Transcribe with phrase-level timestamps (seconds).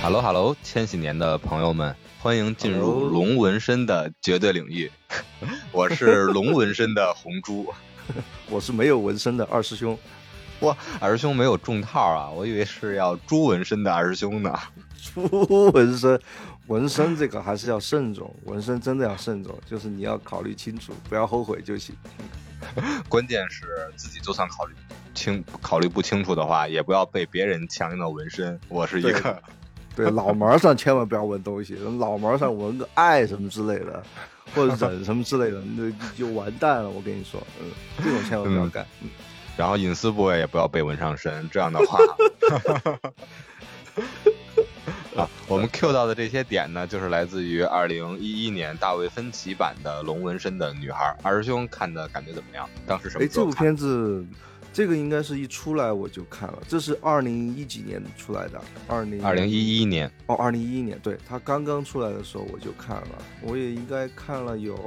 [0.00, 4.90] Hello Hello，千禧年的朋友们，欢迎进入龙纹身的绝对领域。
[5.72, 7.74] 我是龙纹身的红猪，
[8.48, 9.98] 我是没有纹身的二师兄。
[10.60, 14.56] 哇，二师兄没有中套啊，我以为是要猪纹身的二师兄呢。
[15.14, 16.18] 猪纹身，
[16.68, 21.94] 纹身这个还是要慎重，纹身真的要慎重， 就是你要考虑清楚，不要后悔就行。
[23.08, 24.74] 关键是自己就算考虑
[25.14, 28.58] 清考虑不清楚的话，也不要被别人强硬的纹身。
[28.68, 29.42] 我是一个，
[30.04, 34.02] 对 脑门上千万不要纹东西，脑门上纹个爱什么之类的，
[34.54, 36.88] 或者忍什么之类的，那就完蛋了。
[36.88, 37.70] 我跟你说，嗯，
[38.02, 38.86] 这种千万不要干。
[39.02, 39.08] 嗯，
[39.56, 41.98] 然后隐私部位也不要被纹上身，这样的话。
[45.16, 51.12] 啊，我们 Q 到的这些点呢，就是来自于二零一一年大卫芬奇版的《龙纹身的女孩》。
[51.24, 52.70] 二师兄看的感觉怎么样？
[52.86, 53.24] 当时什么？
[53.24, 54.24] 哎，这部片子，
[54.78, 56.58] 这个应该是一出来我就看了。
[56.68, 58.62] 这是二零一几年出来的？
[58.86, 60.08] 二零二零一一年。
[60.26, 64.78] 哦，二零一一年，对，他刚刚出来的时候我就看了，我也应该看了有，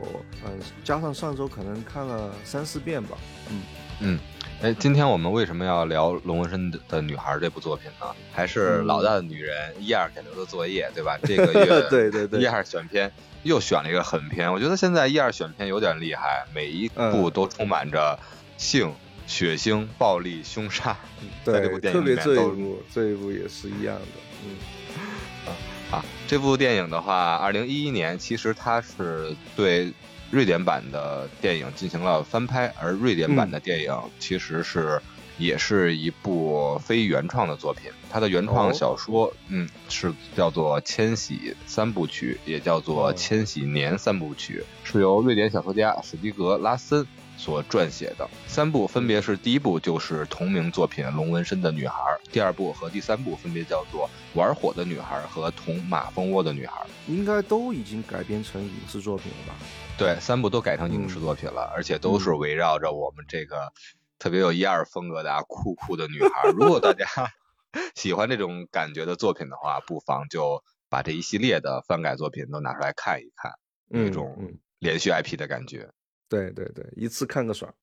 [0.45, 3.17] 嗯，加上上周可能看了三四遍吧。
[3.50, 3.61] 嗯
[4.00, 4.20] 嗯。
[4.61, 8.05] 哎，今天我们为什么要聊《龙纹身的女孩》这部作品呢？
[8.31, 11.17] 还是老大的女人一二给留的作业，对吧？
[11.28, 13.11] 这个月对对对，一二选片
[13.44, 14.50] 又选了一个狠片。
[14.53, 18.17] 我觉得现在一二选片有点厉害，每一部都充满着
[18.58, 18.94] 性、
[19.31, 20.97] 血腥、暴力、凶杀。
[21.45, 24.01] 对，特别这一部，这一部也是一样的。
[24.43, 25.53] 嗯，
[25.89, 29.93] 啊，这部电影的话，二零一一年其实它是对。
[30.31, 35.02] 瑞典版的电影进行了翻拍，而瑞典版的电影其实是
[35.37, 37.91] 也是一部非原创的作品。
[38.09, 47.05] 它的原创小说，嗯，是叫做《千禧三部曲》，也叫做《千禧年三部曲》，是由瑞典小说家史蒂格拉森。
[47.42, 51.95] 所撰写的三部分别是：第一部就是同名作品《龙纹身的女孩》，
[52.31, 56.86] 第二部和第三部分别叫做《玩火的女孩》和《捅马蜂窝的女孩》。
[57.11, 59.55] 应该都已经改编成影视作品了吧？
[59.98, 63.73] 对，三部都改成影视作品了，而且都是围绕着我们这个
[64.20, 66.48] 特别有一二风格的酷酷的女孩。
[66.52, 67.08] 如果大家
[67.95, 73.54] 喜欢这种感觉的作品的话，不妨就把这一系列的翻改作品都拿出来看一看，
[73.88, 75.89] 那种连续 IP 的感觉。
[76.31, 77.75] 对对对，一次看个爽。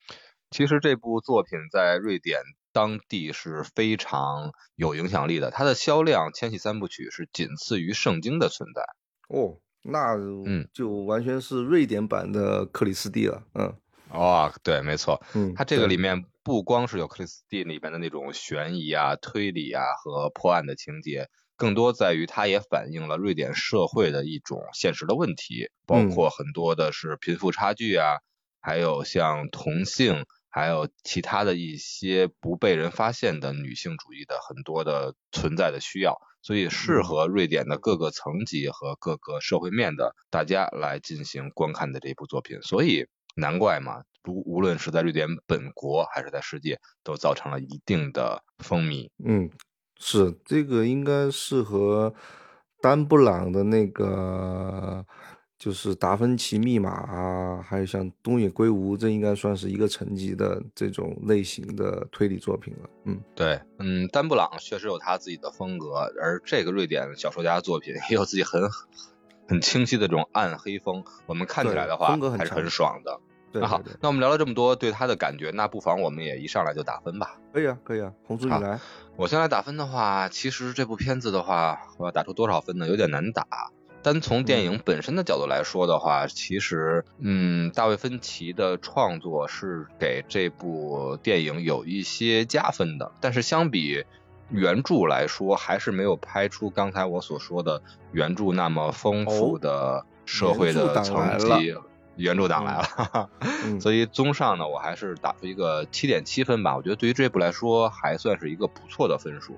[0.51, 2.41] 其实这部作品在瑞典
[2.73, 8.83] 当地是非常有影响力的，它的销量《千禧三部曲》是仅次于《圣经》的存在。
[9.29, 10.15] 哦，那
[10.47, 13.43] 嗯，就完全是瑞典版的克里斯蒂了。
[13.53, 13.77] 嗯，
[14.11, 15.23] 哦，对，没错。
[15.35, 21.29] 嗯，它这个里面不光是有克里斯蒂里面的那种悬疑啊、推理啊和破案的情节。
[21.57, 28.19] 更多在于，它也反映了瑞典社会的一种现实的问题，包括很多的是贫富差距啊。
[28.61, 49.09] 还有像同性，还有其他的一些不被人发现的女性主义的很多的存在的需要，所以适合瑞典的各个层级和各个社会面的大家来进行观看的这部作品，所以难怪嘛，无无论是在瑞典本国还是在世界，都造成了一定的风靡。
[49.25, 49.49] 嗯，
[49.99, 52.13] 是这个应该适合
[52.83, 55.07] 丹布朗的那个。
[55.59, 62.89] 就是达芬奇密码啊，还有像东野圭吾，这应该算是一个层级的这种类型的推理作品了。
[63.05, 68.63] 嗯，对，嗯，丹布朗确实有他自己的风格，而这个瑞典小说家的作品也有自己很
[69.49, 71.03] 很清晰的这种暗黑风。
[71.27, 73.19] 我们看起来的话，风格还是很爽的。
[73.51, 77.37] 那好，那我们聊了这么多对他的感觉，那不妨我们也一上来就打分吧。
[77.53, 78.79] 可以啊，可以啊，红猪你来。
[79.17, 82.87] 我先来打分的话，其实这部片子的话，我要打出多少分呢？
[82.87, 83.73] 有点难打。
[84.03, 94.05] 单从电影本身的角度来说的话，其实，嗯，大卫芬奇的创作是给这部电影有一些加分的，但是相比
[94.51, 97.83] 原著来说，还是没有拍出刚才我所说的
[98.13, 101.75] 原著那么丰富的社会的层级。
[102.17, 103.31] 原著党来了，
[103.81, 106.77] 所以综上呢，我还是打出一个七点七分吧。
[106.77, 109.57] 我觉得对于这部来说，还算是一个不错的分数。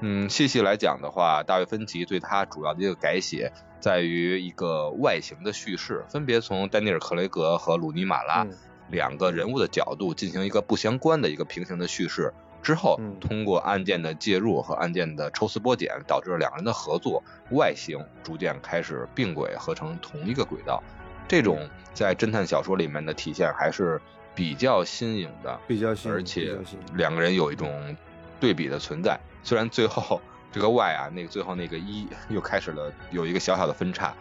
[0.00, 8.46] 嗯，细细来讲的话，大卫芬奇对他主要的一个改写，在于一个外形的叙事，分别从丹尼尔·克雷格和鲁尼·马拉
[8.90, 20.82] 两个人物的角度进行一个不相关的一个平行的叙事，之后通过案件的介入和案件的抽丝剥茧，导致两人的合作外形逐渐开始并轨，合成同一个轨道。
[21.26, 24.00] 这种在侦探小说里面的体现还是
[24.34, 26.56] 比较新颖的，比较新颖，而且
[26.94, 27.96] 两个人有一种
[28.38, 29.18] 对比的存在。
[29.42, 30.20] 虽然最后
[30.52, 34.14] 这个 Y 啊，那个最后那个一又开始了有一个小小的分叉，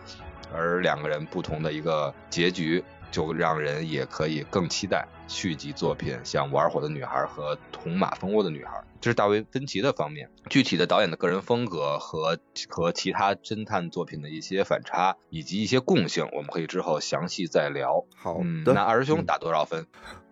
[0.54, 8.78] 而两个人不同的一个结局，就让人也可以更期待续集作品，像《玩火的女孩》和《捅马蜂窝的女孩》。
[9.00, 12.38] 这是大卫芬奇的方面，具体的导演的个人风格和
[12.68, 18.04] 和其他侦探作品的一些反差以及一些共性，我们可以之后详细再聊。
[18.16, 19.86] 好嗯，的，那二师兄打多少分？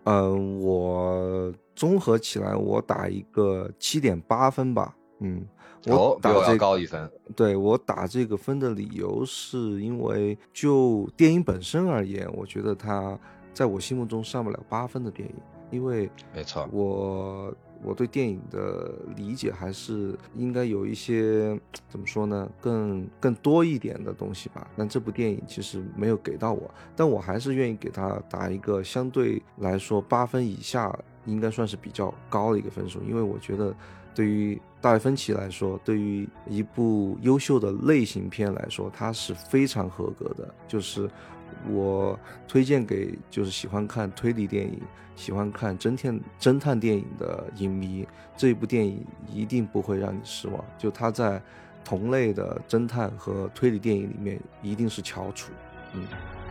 [0.04, 4.96] 嗯，我综合起来我打一个七点八分吧。
[5.20, 5.46] 嗯，
[5.86, 7.10] 我哦，比我要打这个高一分。
[7.34, 13.18] 对我打这个分的理由是因为就电影本身而言，我觉得它
[13.52, 15.34] 在我心目中上不了八分的电影，
[15.70, 21.58] 因为没错，我我对电影的理解还是应该有一些
[21.88, 24.66] 怎么说呢，更更多一点的东西吧。
[24.76, 30.96] 但这部电影其实没有给到我，但我还是愿意给它打一个相对来说八分以下，
[31.26, 33.74] 应该算是比较高的一个分数，因为我觉得
[34.16, 41.08] 对于大卫芬奇来说，对于一部优秀的类型片来说，它是非常合格的，就是。
[41.70, 44.80] 我推荐给就是喜欢看推理电影、
[45.14, 50.62] 喜欢看侦探侦探电影的影迷，这一部电影一定不会让你失望。
[50.76, 51.40] 就它在
[51.84, 55.50] 同类的侦探和推理电影里面一定是翘楚，
[55.94, 56.04] 嗯，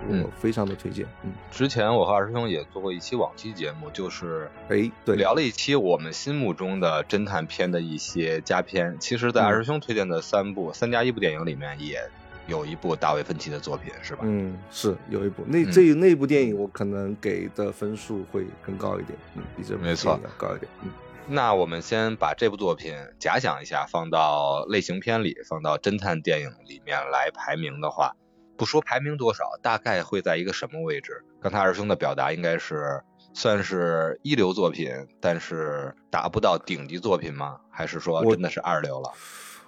[0.07, 0.31] 我嗯。
[0.37, 8.97] 非常的推荐，嗯，之前我和二师兄也做过一期往期节目，就是哎，对，聊了一期我们心目中的侦探片的一些佳片。
[8.99, 9.45] 其实，在嗯。
[9.45, 11.99] 二师兄推荐的三部、三加一部电影里面，也
[12.47, 14.21] 有一部大卫芬奇的作品，是吧？
[14.23, 15.43] 嗯，是有一部。
[15.47, 15.71] 那嗯。
[15.71, 20.89] 这那部电影我可能给的分数会更高一点，嗯，比这没错高一点，嗯。
[21.27, 28.15] 那我们先把这部作品假想一下，放到类型片里，放到侦探电影里面来排名的话，
[28.57, 31.23] 不说排名多少，大概会在一个什么位置？
[31.41, 33.01] 刚才二师兄的表达应该是
[33.33, 37.59] 算是一流作品，但是达不到顶级作品吗？
[37.69, 39.11] 还是说真的是二流了？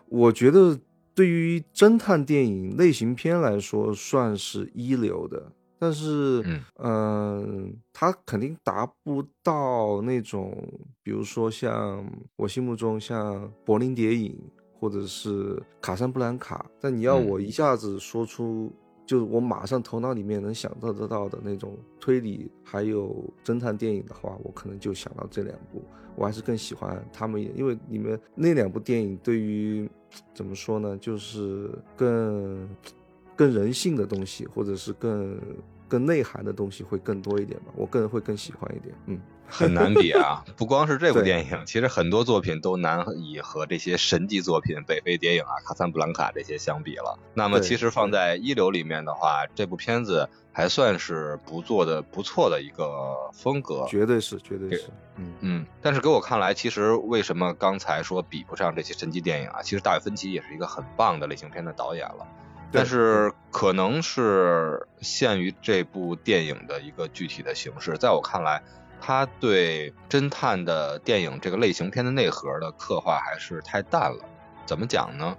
[0.08, 0.80] 我觉得
[1.14, 10.56] 对于侦探电影类型片来说，算是一流的，但是，嗯嗯，它肯定达不到那种，
[11.04, 14.40] 比如说像我心目中像柏林谍影
[14.80, 18.72] 或者是卡山布兰卡，但你要嗯我一下子说出。
[19.06, 25.82] 就是我马上头脑里面能想到得到的那种推理还有侦探电影的话，我可能就想到这两部。
[26.14, 29.90] 我还是更喜欢他们，因为你们那两部电影对于
[30.34, 32.68] 怎么说呢，就是更
[33.34, 35.40] 更人性的东西，或者是更
[35.88, 37.68] 更内涵的东西会更多一点吧。
[37.78, 38.94] 我个人会更喜欢一点。
[39.06, 40.44] 嗯，很难比啊！
[40.56, 47.18] 不光是这部电影，其实很多作品都难以和这些神级作品《北非谍影》啊、《卡萨布兰卡》这些相比了。
[47.34, 53.86] 那么，其实放在一流里面的话，这部片子还算是不做的不错的一个风格。
[53.88, 54.90] 绝对是，绝对对是。
[55.16, 59.62] 嗯嗯，但是给我看来，其实为什么刚才说比不上这些神级电影啊？
[59.64, 62.28] 其实大卫芬奇也是一个很棒的类型片的导演了。
[62.70, 68.62] 但是可能是限于这部电影的一个具体的形式，在我看来，
[69.00, 74.26] 他对侦探的电影这个类型片的内核的刻画还是太淡了。
[74.66, 75.38] 怎么讲呢？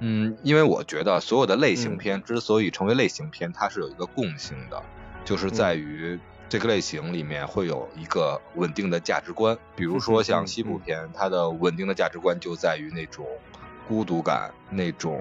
[0.00, 4.82] 嗯，因为我觉得所有的类型片之所以成为类型片，它是有一个共性的，
[5.24, 9.56] 就是在于这个类型里面会有一个稳定的价值观。
[9.74, 13.26] 比如说像西部片，它的稳定的价值观就在于那种
[13.88, 15.20] 孤独感，那种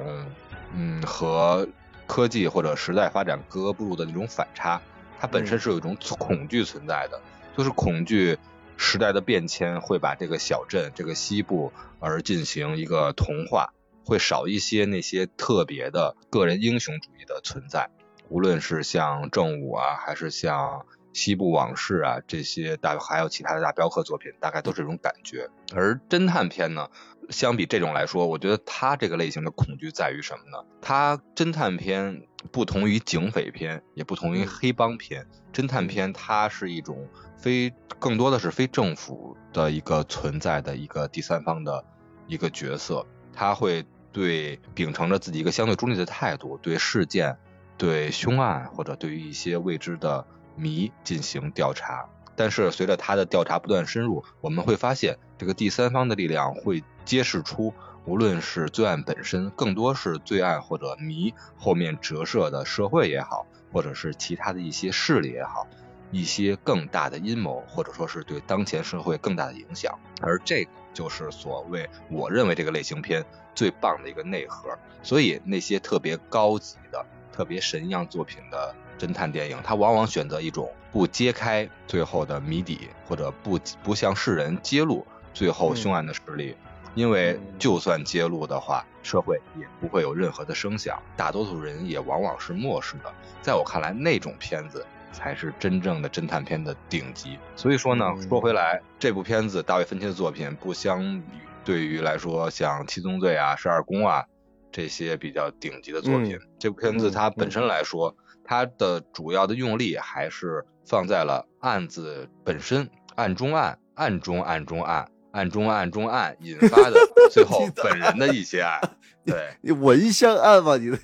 [0.73, 1.67] 嗯和
[2.05, 4.81] 科技或者时代发展格格不入的那种反差。
[5.19, 7.21] 它本身是有一种恐惧存在的，
[7.57, 8.37] 就是恐惧
[8.77, 13.73] 时代的变迁会把这个小镇、这个西部而进行一个同化，
[14.05, 17.89] 会少一些那些特别的个人英雄主义的存在。
[18.29, 25.49] 无论是像正午啊，还是像西部往事啊这些大，还有其他的大镖客作品，大概都是这种感觉。
[25.73, 26.89] 而侦探片呢，
[27.29, 30.65] 相比这种来说，我觉得它这个类型的恐惧在于什么呢？
[30.81, 35.25] 它侦探片不同于警匪片，也不同于黑帮片。
[35.53, 41.85] 侦探片它是一种非更多的是非政府的一个存在的一个第三方的
[42.27, 47.37] 一个角色，他会对秉承着自己一个相对中立的态度，对事件、
[47.77, 52.05] 对凶案或者对于一些未知的谜进行调查。
[52.35, 57.73] 但是随着他的调查不断深入，我们会发现这个第三方的力量会揭示出，
[58.05, 65.67] 无论是罪案本身，更多是罪案或者谜后面折射的社会也好，或者是其他的一些势力也好，
[66.11, 69.93] 一些更大的阴谋，或者说是对当前社会更大的影响。
[70.19, 74.75] 而这个就是所谓我认为这个类型片最棒的一个内核。
[75.03, 86.55] 所以那些特别高级的、特别神一样作品的侦探电影，它往往选择一种不揭开最后的谜底，或者不不向世人揭露最后凶案的实力。
[86.95, 93.11] 因为就算揭露的话，社会也不会有任何的声响，大多数人也往往是漠视的。
[93.41, 97.39] 在我看来，那种片子才是真正的侦探片的顶级。
[97.55, 101.23] 所以说呢，嗯说回来，这部片子大卫芬奇的作品不相
[101.65, 104.25] 对于来说，像《七宗罪》啊、《十二宫》啊
[104.73, 108.13] 这些比较顶级的作品，这部片子它本身来说，
[108.43, 116.99] 它的主要的用力还是放在了案子本身，案中案，案中案中案，案中案中案引发的
[117.31, 118.81] 最后本人的一些案。
[119.25, 120.97] 对，你闻香案嘛，你的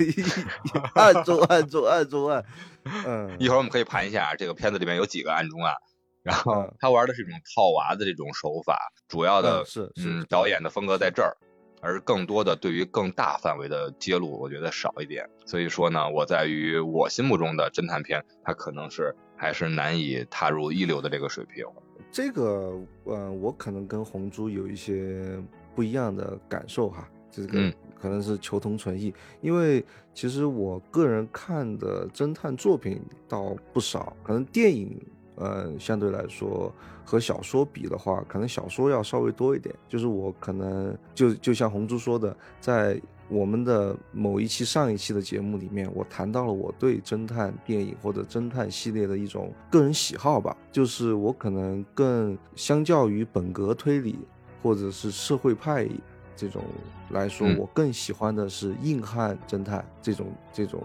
[0.96, 2.44] 案中案中案中案，
[3.06, 5.74] 嗯，一会儿我们可以盘一下这个片子里面有几个案中案。
[6.22, 11.38] 然后嗯他玩的是一种套娃的这种手法，主要的嗯是是嗯导演的风格在这儿，
[11.82, 15.28] 而更多的对于更大范围的揭露，我觉得少一点。
[15.46, 21.66] 所以说呢，我在于我心目中的侦探片，它可能是还是难以踏入一流的这个水平。
[22.12, 25.40] 这个，呃，我可能跟红猪有一些
[25.76, 29.84] 不一样的感受哈，这个嗯可能是求同存异，因为
[30.14, 35.00] 其实我个人看的侦探作品倒不少，可能电影，
[35.40, 36.72] 呃，相对来说
[37.04, 39.74] 和小说比的话，可能小说要稍微多一点。
[39.88, 54.20] 就是我可能就就像红猪说的，在我们的某一期上一期的节目里面，我谈到了我对侦探电影或者侦探系列的一种个人喜好吧，就是我可能更相较于本格推理
[54.62, 55.88] 或者是社会派
[56.36, 56.64] 这种
[57.12, 60.82] 来说，嗯我更喜欢的是硬汉侦探这种这种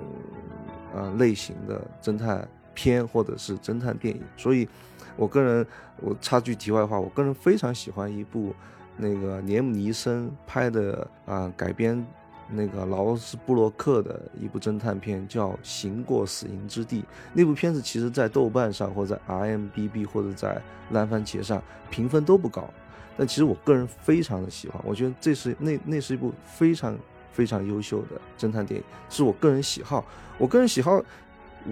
[0.95, 4.69] 呃类型的侦探片或者是侦探电影，所以
[5.17, 5.67] 我个人
[6.01, 8.55] 我插句题外话，我个人非常喜欢一部
[8.97, 12.05] 那个连姆尼森拍的啊、改编
[12.51, 17.01] 那个劳斯布洛克的一部侦探片，叫《行过死荫之地》。
[17.33, 22.69] 那部片子其实在豆瓣上或者在 IMDB 或者在烂番茄上评分都不高，
[23.17, 26.97] 但其实我个人非常的喜欢，我觉得这是那那是一部非常
[27.33, 30.05] 非常优秀的侦探电影，是我个人喜好。
[30.37, 31.01] 我个人喜好，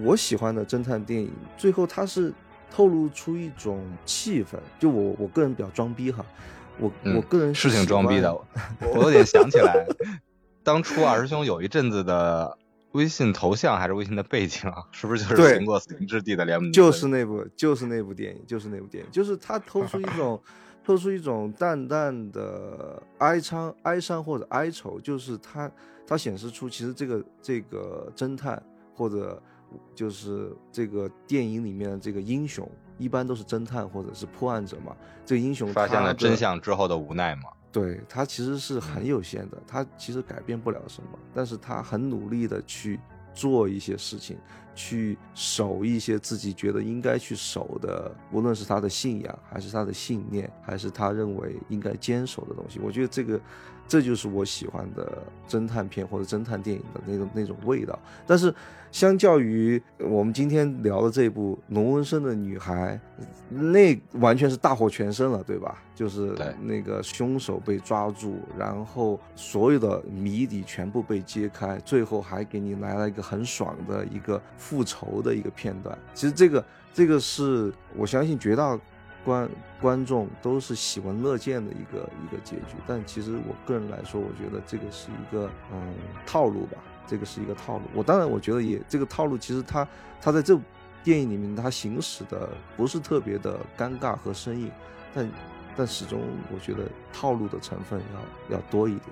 [0.01, 2.33] 我喜欢的侦探电影，最后它是
[2.71, 6.25] 透露出一种气氛，就我我个人比较装逼哈，
[6.79, 8.33] 我、嗯我个人是挺装逼的，
[8.81, 9.85] 我有点想起来，
[10.63, 12.57] 当初二师兄有一阵子的
[12.93, 16.71] 微信头像还是微信的背景啊，是不是就是对行过死荫之地的联盟？
[16.71, 20.41] 就是那部，就是那部电影，就是那部电影，就是它透出一 种，
[20.83, 25.71] 透出一种淡淡的哀伤、哀伤或者哀愁，就是它，
[26.07, 28.61] 它显示出其实这个这个侦探
[28.95, 29.41] 或者
[29.95, 34.95] 就是这个电影里面的这个英雄，一般都是侦探或者是破案者嘛。
[35.25, 37.43] 这个英雄发现了真相之后的无奈嘛。
[37.71, 42.99] 对他其实是很有限的，他其实改变不了什么，但是他很努力的去
[43.33, 44.37] 做一些事情，
[44.75, 52.79] 去守一些自己觉得应该去守的，无论是他的信仰，还是他的信念，还是他认为应该坚守的东西。
[52.79, 53.41] 我觉得这个，
[53.87, 57.97] 这就是我喜欢的侦探片或者侦探电影的那种那种味道。
[58.25, 58.53] 但是，
[58.91, 62.99] 相较于我们今天聊的这部龙纹身的女孩，
[63.49, 65.81] 那完全是大获全胜了，对吧？
[65.93, 75.97] 就是那个凶手被抓住，然后所有的谜底全部被揭开，最后还给你来了一个很爽的一个复仇的一个片段。
[76.13, 78.79] 其实这个这个是我相信绝大
[79.23, 79.49] 观
[79.81, 82.75] 观众都是喜闻乐见的一个一个结局。
[82.85, 85.93] 但其实我个人来说，我觉得这个是一个嗯
[86.25, 86.77] 套路吧，
[87.07, 87.83] 这个是一个套路。
[87.93, 89.87] 我当然我觉得也这个套路其实它
[90.21, 90.61] 它在这部
[91.03, 94.71] 电影里面它行使的不是特别的尴尬和生硬，
[95.13, 95.29] 但
[95.75, 96.21] 但始终
[96.53, 98.01] 我觉得套路的成分
[98.49, 99.09] 要要多一点。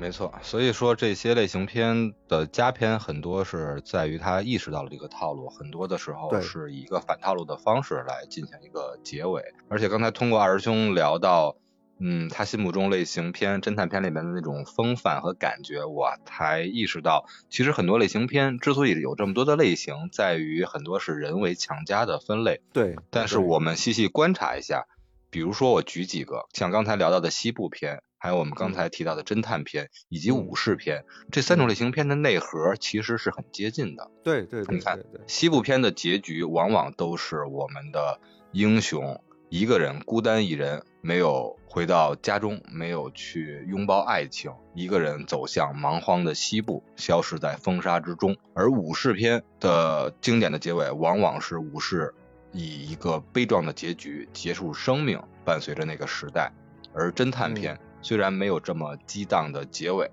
[0.00, 9.42] 没错，所以说这些类型片的佳片很多是在于他意识到了这个套路，很多的时候是以一个反套路的方式来进行一个结尾。
[9.68, 11.56] 而且刚才通过二师兄聊到，
[12.00, 22.60] 嗯，他心目中类型片、侦探片里面的那种风范和感觉，我才意识到，其实很多类型片之所以有这么多的类型，在于很多是人为强加的分类。
[22.72, 24.86] 对，但是我们细细观察一下，
[25.30, 34.10] 比如说我举几个，像刚才聊到的西部片，还有我们刚才提到的侦探片以及武士片，这三种类型片的内核其实是很接近的。
[34.22, 38.18] 对对对你看西部片的结局往往都是我们的
[38.52, 48.34] 英雄一个人孤单一人，没有回到家中，没有去拥抱爱情，一个人走向蛮荒的西部，消失在风沙之中。
[48.54, 52.14] 而武士片的经典的结尾，往往是武士
[52.52, 56.50] 以一个悲壮的结局结束生命，伴随着那个时代。
[56.96, 60.06] 而侦探片、虽然没有这么激荡的结尾，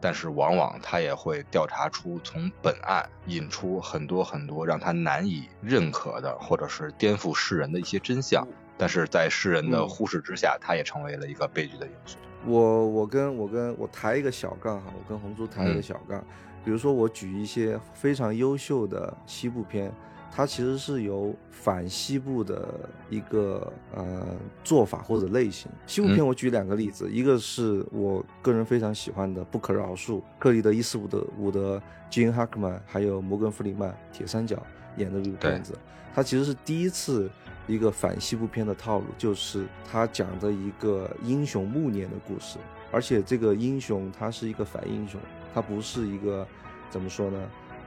[0.00, 8.44] 但是往往他也会调查出从本案引出很多很多让他难以认可的，或者是颠覆世人的一些真相。
[8.76, 12.20] 但是在世人的嗯忽视之下，他也成为了一个悲剧的英雄。
[12.44, 16.20] 我我跟我跟我抬一个小杠哈，我跟红猪抬一个嗯小杠，
[16.64, 19.92] 比如说我举一些非常优秀的西部片，
[20.30, 24.26] 它其实是由反西部的一个呃
[24.62, 25.70] 做法或者类型。
[25.86, 31.80] 西部片我举两个例子，一个是我个人非常喜欢的《不可饶恕》，克里德·伊斯伍德、伍德、
[32.10, 34.62] 吉恩·哈克曼还有摩根·弗里曼铁三角
[34.96, 35.78] 演的这个片子，
[36.14, 37.30] 它其实是第一次
[37.66, 42.58] 一个反西部片的套路，就是它讲的一个英雄暮年的故事，
[42.92, 45.20] 而且这个英雄他是一个反英雄，
[45.54, 46.46] 他不是一个
[46.90, 47.42] 怎么说呢？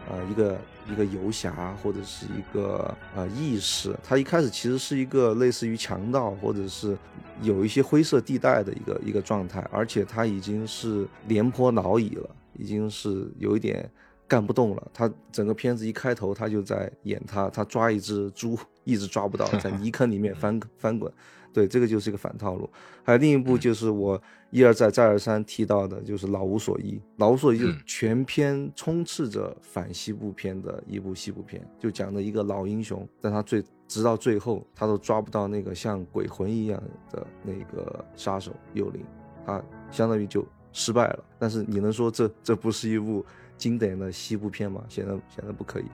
[0.08, 6.98] 呃，一个一个游侠或者是一个呃义士，他一开始其实是一个类似于强盗或者是
[7.42, 13.90] 有一些灰色地带的一个一个状态，而且他已经是廉颇老矣了，已经是有一点
[14.28, 14.92] 干不动了。
[14.94, 18.58] 他整个片子一开头，他就在演他他抓一只猪
[18.90, 21.12] 一直抓不到，在泥坑里面 翻翻滚。
[21.52, 22.70] 对，这个就是一个反套路。
[23.04, 26.94] 还有另一部就是我一而再再而三提到的，就是《老无所依》。
[27.18, 36.82] 《老无所依》就全篇充斥着反西部片的一部西部片，就讲的一个老英雄，但他最直到最后，他都抓不到那个像鬼魂一样
[37.12, 39.04] 的那个杀手幽灵，
[39.44, 41.24] 他相当于就失败了。
[41.40, 43.26] 但是你能说这这不是一部
[43.58, 44.84] 经典的西部片吗？
[44.88, 45.86] 显然显然不可以。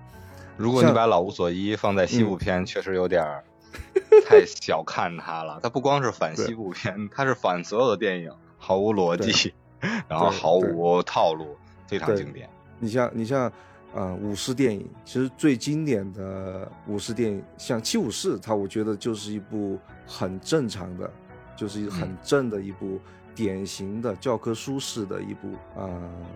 [0.57, 3.43] 如果你把《老无所依》放在西部片，确实有点儿。
[4.25, 9.53] 太小看他了，他不光是反西部片，他是反所有的电影，毫无逻辑，
[10.07, 12.50] 然后毫无套路，非常经典。
[12.79, 13.51] 你像你像，
[13.93, 21.12] 呃，武士电影，其实最经典的武士电影，像《七武士》，它我觉得就是一部很正常的，
[21.57, 22.97] 就是很正的一部
[23.35, 25.89] 典型的教科书式的一部啊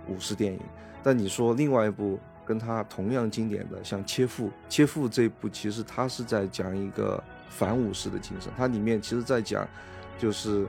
[0.09, 0.59] 武士电影。
[1.01, 2.19] 但你说另外一部。
[2.49, 9.67] 跟他同样经典的，像《切腹》，《切腹》这部其实他是在讲一个反武士的精神，它里面其实在讲，
[10.17, 10.65] 就是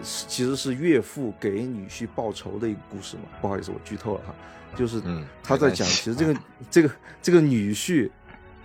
[0.00, 3.24] 其实是岳父给女婿报仇的一个故事嘛。
[3.40, 4.32] 不好意思，我剧透了哈，
[4.76, 5.02] 就是
[5.42, 6.40] 他在讲，其实这个
[6.70, 6.90] 这个
[7.20, 8.08] 这个女婿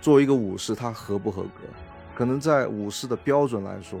[0.00, 1.64] 作为一个武士，他合不合格？
[2.14, 3.98] 可能在武士的标准来说，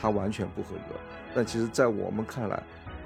[0.00, 0.96] 他完全不合格，
[1.32, 2.60] 但其实在我们看来，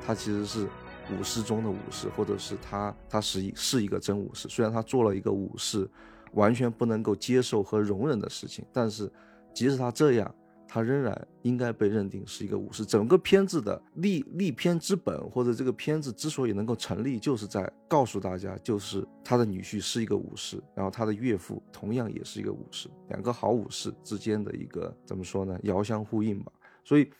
[0.06, 0.66] 他其实是。
[1.10, 4.48] 武士中的武士，或者是他，他是一是一个真武士。
[4.48, 5.88] 虽然他做了一个武士
[6.32, 9.10] 完全不能够接受和容忍的事情，但是
[9.54, 10.34] 即使他这样，
[10.66, 12.84] 他仍然应该被认定是一个武士。
[12.84, 25.58] 整个片子的立立片之本，或者这个片子之所以能够成立，就是在告诉大家，就是他的女婿是一个武士，然后他的岳父同样也是一个武士，两个好武士之间的一个怎么说呢？
[25.62, 26.52] 遥相呼应吧。
[26.84, 27.10] 所以。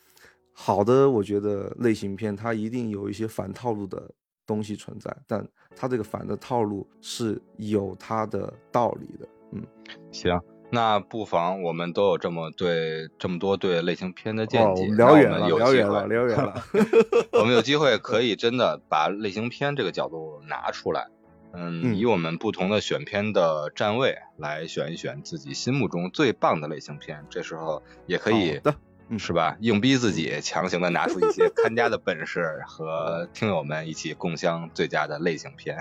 [0.61, 4.11] 好的，我觉得类型片它一定有一些反套路的
[4.45, 9.29] 东西存在，但它这个反的套路是有它的道理的。
[9.53, 9.63] 嗯，
[10.11, 16.61] 行，那不妨我们都有这么对这么多对类型片的见解，聊远了，聊远了， 聊远了。
[17.33, 21.07] 我们有机会可以真的把类型片这个角度拿出来，
[21.53, 28.61] 嗯，以我们不同的选片的站位来选一选自己心目中最棒的类型片，这时候也可以。
[29.17, 29.57] 是吧？
[29.61, 35.79] 硬逼自己，强行的拿出一些 看家的本事，和听友们一起共享最佳的类型片，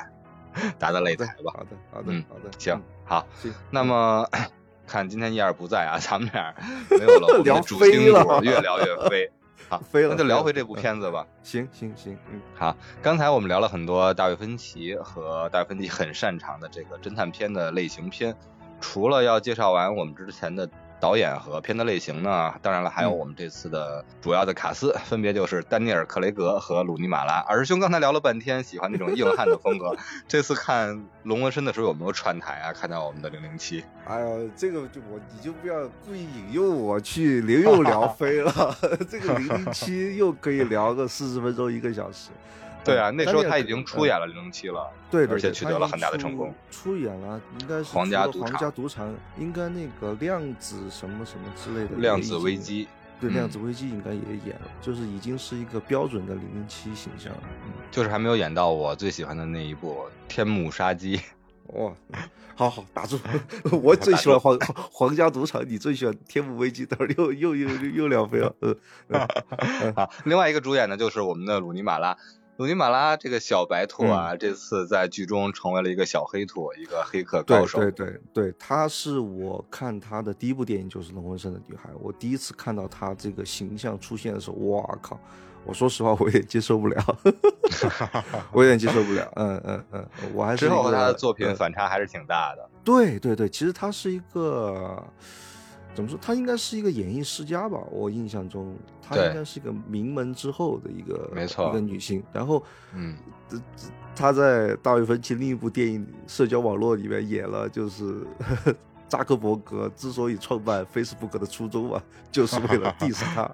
[0.79, 1.51] 打打擂台吧。
[1.53, 3.27] 好的，好的，好的，行，好。
[3.69, 4.25] 那么
[4.87, 6.55] 看今天一二不在啊，咱们俩
[6.89, 9.29] 没有了我们的主心骨，越聊越飞。
[9.67, 10.09] 好， 飞了。
[10.11, 11.27] 那就聊回这部片子吧。
[11.43, 12.77] 行行行，嗯，好。
[13.01, 18.33] 刚才我们聊了很多大卫芬奇和大卫芬奇很擅长的这个侦探片的类型片，
[18.79, 20.69] 除了要介绍完我们之前的。
[20.99, 22.53] 导演和片的类型呢？
[22.61, 27.35] 当然了，还有我们这次的主要的卡司， 分别就是丹尼尔·克雷格和鲁尼·马拉。
[27.47, 29.95] 二师兄刚才聊了半天，喜欢那种硬汉的风格。
[30.27, 32.73] 这次看《龙纹身》的时候有没有串台啊？
[32.73, 33.83] 看到我们的零零七？
[34.05, 38.75] 哎呦，这个就我你就不要故意引诱我去零又聊飞了。
[39.09, 42.29] 这个零零七又可以聊个四十分钟一个小时。
[42.87, 46.53] 对啊，那时候他已经出演了零零七了，对，而且取得了很大的成功。
[46.71, 51.95] 出演了，应该是皇家赌皇家赌场，应该那个量子什么什么之类的。
[51.97, 52.87] 量子危机，
[53.19, 57.39] 对，量子危机应该也演了，就是已经是一个标准的零零七形象了。
[57.65, 59.93] 嗯，就是还没有演到我最喜欢的那一部
[60.27, 61.17] 《天幕杀机》。
[61.73, 61.91] 哇，
[62.55, 63.19] 好好打住！
[63.83, 64.57] 我最喜欢皇
[64.89, 68.55] 皇家赌场，你最喜欢《天幕危机》，等会又又又又两飞了。
[68.61, 68.73] 嗯，
[69.93, 72.17] 好，另外一个主演呢，就是我们的鲁尼马拉。
[72.57, 77.77] 鲁尼马拉这个小白兔啊，这次在剧中成为了一个小黑兔，一个黑客高手。
[77.79, 85.19] 对对对对，他是我看他的第一部电影就是《龙纹身的女孩》，我第一次看到他这个形象出现的时候，哇靠！
[85.65, 87.17] 我说实话，我有点接受不了，
[88.51, 89.31] 我有点接受不了。
[89.35, 92.67] 嗯嗯嗯，我还是之后和他的作品反差还是挺大的。
[92.83, 95.05] 对对对，其实他是一个。
[95.97, 96.19] 怎么说？
[96.21, 97.79] 她应该是一个演艺世家吧？
[97.89, 102.23] 我印象中，她应该是一个名门之后的一个，没错，一个女性。
[102.31, 103.17] 然后，嗯，
[104.15, 108.23] 她在大卫芬奇另一部电影《社交网络》里面演了，就是
[109.09, 113.49] 扎克伯格之所以创办 Facebook 的初衷吧，就是为了 diss 他。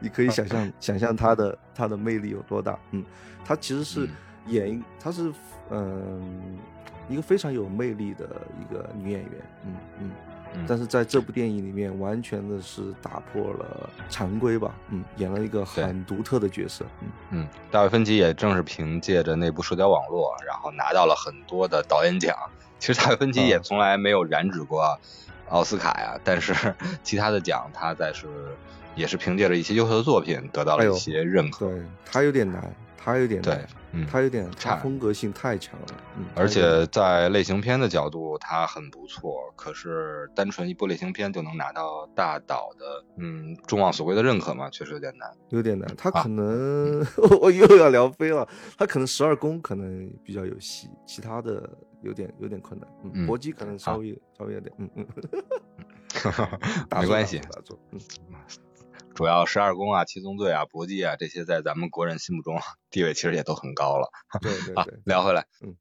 [0.00, 2.76] 你可以想象想象她的她的魅力有多大。
[2.90, 3.04] 嗯，
[3.44, 4.08] 她其实是
[4.48, 5.32] 演，他是
[5.70, 6.58] 嗯
[7.08, 8.28] 一个非常有魅力的
[8.60, 9.30] 一个女演员。
[9.64, 10.10] 嗯嗯。
[10.66, 22.36] 但是在这部电影里面，完全的是打破了常规吧，嗯，演了一个很独特的角色，嗯嗯，大卫芬奇也正是凭借着那部社交网络，然后拿到了很多的导演奖。
[22.78, 24.98] 其实大卫芬奇也从来没有染指过
[25.48, 28.26] 奥斯卡呀，但是 其他的奖他在是
[28.94, 31.68] 也是凭借着一些优秀的作品得到了一些认可。
[31.68, 32.74] 对他有点难。
[33.04, 33.60] 他有点对，
[33.92, 35.86] 嗯，他有点差，风格性太强了，
[36.16, 39.52] 嗯，而且在类型片的角度，他很不错。
[39.56, 45.86] 可是单纯一部类型片就能拿到大导的，嗯，众望所归的认可嘛，确实有点难，有点难。
[45.98, 47.04] 他可能
[47.42, 51.68] 我又要聊飞了，他可能十二宫可能比较有戏，其他的
[52.00, 52.88] 有点有点困难。
[53.12, 55.06] 嗯，搏击可能稍微稍微有点，嗯嗯
[57.02, 57.38] 没关系，
[57.92, 58.00] 嗯。
[59.14, 62.58] 主要十二宫啊、七宗罪啊、搏击啊这些，在咱们国人心目中
[62.90, 64.08] 地位其实也都很高了。
[64.42, 65.00] 对对对。
[65.04, 65.76] 聊回来，嗯，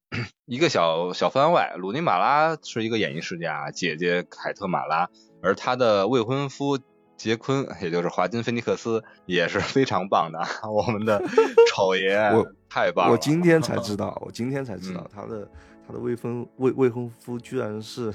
[0.46, 5.10] 一个小小番外，鲁尼马拉是一个演艺世家，姐姐凯特马拉，
[5.42, 6.80] 而她的未婚夫
[7.18, 10.40] 杰昆，也就是华金菲尼克斯，也是非常棒的。
[10.72, 11.22] 我们的
[11.74, 13.12] 丑爷，我太棒了！
[13.14, 15.50] 我今天才 知道，我今天才知道他的。
[15.86, 18.14] 他的未婚未未婚夫居然是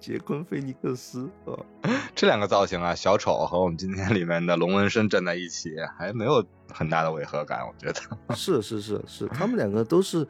[0.00, 1.52] 杰昆·菲尼克斯啊，
[2.16, 8.00] 这两个造型啊，小丑和我们今天里面的龙纹身站在一起，还没有很大的违和感，我觉得。
[8.34, 10.26] 是是是是，他们两个都是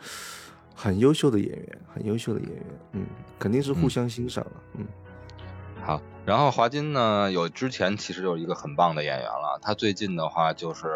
[0.74, 3.06] 很优秀的演员，很优秀的演员，嗯，
[3.38, 4.86] 肯定是互相欣赏了，嗯。
[5.84, 10.88] 好，然后华金呢，有之前其实就是一个很棒的演员了，他最近的话就是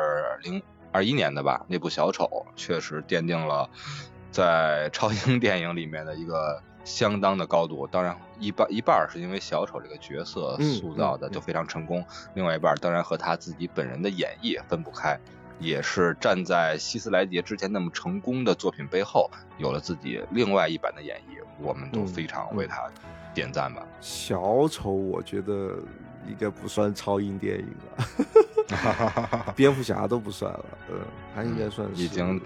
[0.42, 3.70] 零二一年的吧，那部小丑确实奠定了。
[4.30, 15.18] 在超英电影里面的一个相当的高度，当然一半一半是因为小丑这个角色塑造的就非常成功，另外一半当然和他自己本人的演绎分不开，
[15.58, 22.88] 也是站在希斯莱杰之前那么成功的作品背后，有了自己另外一版的演绎，我们都非常为他
[23.34, 23.82] 点赞吧。
[24.00, 25.76] 小丑我觉得
[26.26, 27.66] 应该不算超英电影
[27.98, 30.98] 了， 蝙蝠侠都不算了，嗯，
[31.34, 32.40] 他应该算是已经。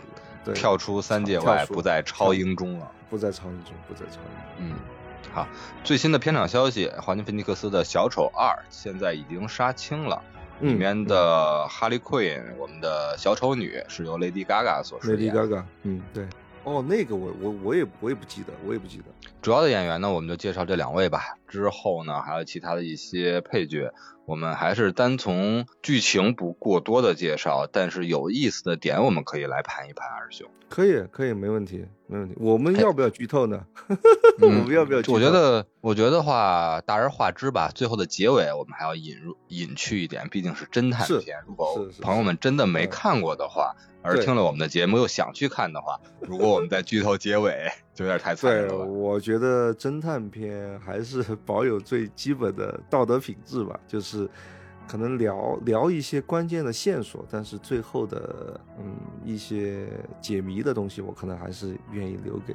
[0.52, 2.90] 跳出三界外，不在超英中了。
[3.08, 4.70] 不在超英中，不在超英。
[4.70, 4.74] 嗯，
[5.32, 5.46] 好，
[5.84, 10.20] 最新的片场消息，华金菲尼克斯的小丑二现在已经杀青了，
[10.60, 15.32] 里面的哈利奎因，我们的小丑女是由 Lady Gaga 所饰演。
[15.32, 16.26] Lady Gaga，嗯，对。
[16.64, 19.04] 哦，那个我我我也我也不记得，我也不记得。
[19.42, 21.36] 主要的演员呢，我们就介绍这两位吧。
[21.46, 23.92] 之后呢，还有其他的一些配角。
[24.26, 30.48] 我们还是单从剧情不过多的介绍，但是有意思的点，我们可以来盘一盘，二兄。
[30.68, 32.34] 可以，可以，没问题，没问题。
[32.40, 33.64] 我们要不要剧透呢？
[34.40, 35.12] 我们要不要剧透？
[35.12, 37.70] 我觉得，我觉得话大而化之吧。
[37.74, 41.38] 最后的结尾，我们还要引入隐去一点，毕竟是侦探片。
[41.46, 48.68] 如果朋友们真的没看过的话，而听了我们的节目又想去看的话，如果我们在剧透结尾，就有点太菜了。
[48.68, 54.00] 对，我觉得侦探片还是 保有最基本的道德品质吧，就。
[54.00, 54.28] 是，
[54.86, 59.88] 可能聊聊一些关键的线索，但是最后的嗯一些
[60.20, 62.54] 解谜的东西，我可能还是愿意留给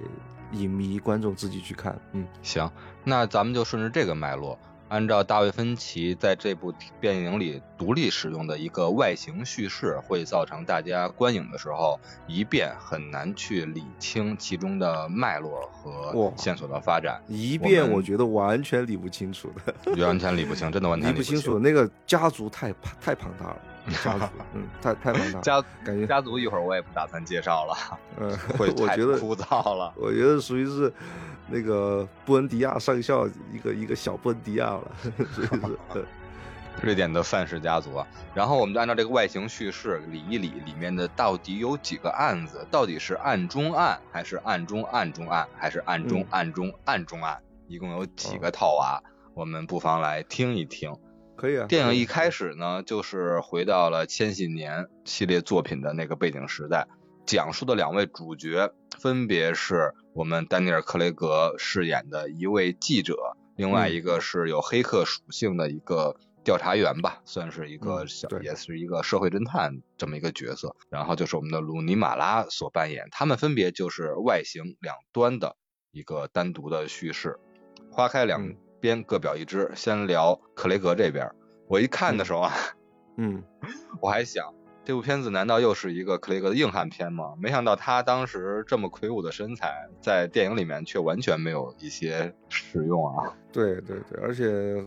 [0.51, 1.99] 影迷观众自己去看。
[2.11, 2.71] 嗯，行，
[3.03, 4.55] 那咱们就顺着这个脉络。
[4.89, 17.21] 按照大卫芬奇在这部电影里独立使用的一个外形叙事，会造成大家观影的时候一遍很难去理清其中的脉络和线索的发展。
[17.27, 21.59] 一遍我觉得完全理不清楚的，完全理不清，真的完全理不清楚。
[21.59, 23.57] 那个家族太太庞大了。
[24.03, 25.39] 家族，嗯，太太庞大。
[25.41, 29.93] 家感觉家族一会儿我也不打算介绍了， 嗯，会太枯燥了。
[29.95, 30.91] 我觉得属于是
[31.47, 34.91] 那个布恩迪亚上校一个一个小布恩迪亚了，
[35.33, 36.05] 属于是
[36.81, 38.07] 瑞典的范氏家族啊。
[38.33, 42.65] 然后我们就按照这个外形叙事理一理，里面的到底有几个案子？
[42.71, 47.37] 到底是案中案，还是案中案中案，还是案中案中案中案？
[47.67, 49.01] 一共有几个套娃？
[49.33, 50.95] 我们不妨来听一听。
[51.39, 51.65] 可以啊。
[51.67, 56.87] 电影一开始呢，就是回到了千禧年系列作品的那个背景时代，
[57.25, 63.15] 讲述的两位主角分别是我们丹尼尔·克雷格饰演的一位记者，
[63.55, 70.75] 另外一个是有黑客属性的一个调查员吧，算是一个小，也是一个社会侦探这么一个角色。
[70.89, 75.55] 然后就是我们的鲁尼马拉所扮演，他们分别就是外形两端的
[75.91, 77.39] 一个单独的叙事，
[77.91, 78.53] 花开两。
[78.79, 81.29] 边各表一支，先聊克雷格这边。
[81.67, 82.53] 我一看的时候啊，
[83.17, 83.43] 嗯，
[84.01, 87.33] 我还想这部片子难道又是一个克雷格的硬汉片吗？
[87.39, 93.31] 没想到他当时这么魁梧的身材，在电影里面却完全没有一些使用啊。
[93.51, 94.83] 对对对，而且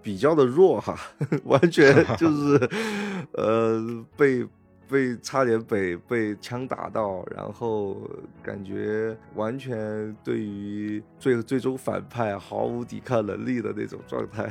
[0.00, 0.96] 比较的弱哈，
[1.44, 2.70] 完全就是
[3.34, 3.80] 呃
[4.16, 4.46] 被
[4.92, 7.96] 被差点被被枪打到，然后
[8.42, 14.50] 感觉完全对于最最终反派毫无抵抗能力的那种状态，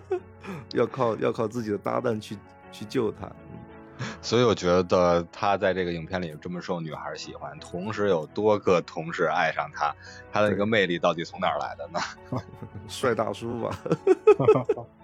[0.72, 2.36] 要靠要靠自己的搭档去
[2.72, 3.30] 去救他。
[4.22, 9.94] 所以我觉得他在这个影片里这么受女孩喜欢，同时有多个同事爱上他，
[10.32, 12.00] 他的那个魅力到底从哪儿来的呢？
[12.88, 13.78] 帅大叔吧。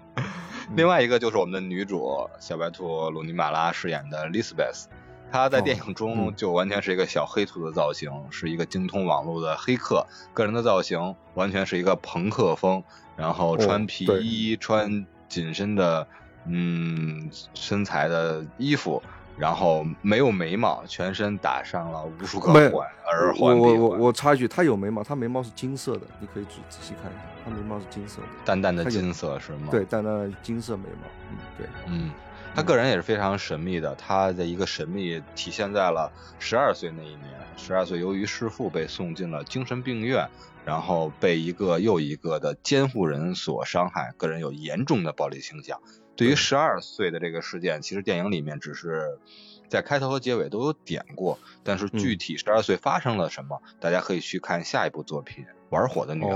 [0.73, 4.85] 另外一个就是我们的女主小白兔鲁尼马拉饰演的 Lisbeth，
[5.31, 12.83] 她在电影中就完全是一个小黑兔的造型，是一个精通网络的黑客，个人的造型完全是一个朋克风，
[13.15, 16.07] 然后穿皮衣，穿紧身的。
[16.47, 19.01] 嗯，身材的衣服，
[19.37, 23.57] 然后没有眉毛，全身打上了无数个环，耳环。
[23.57, 29.67] 我我我插一句，他有眉毛，他眉毛是金色的，你可以仔仔细看一下，他眉毛是金色的，淡淡的金色是吗？
[29.71, 31.07] 对，淡淡的金色眉毛。
[31.31, 32.11] 嗯，对，嗯，
[32.55, 40.29] 他个人也是非常神秘的，他的一个神秘体现在了十二岁那一年，十二岁由于弑父被送进了精神病院，
[40.63, 45.77] 然后被一个又一个的监护人所伤害，个人有严重的暴力倾向。
[46.15, 49.19] 对于十二岁的这个事件，其实电影里面只是
[49.67, 56.31] 在开头和结尾都有点过，但是具体十二岁发生了什么，大家可以去看下一部作品《玩火的女孩》。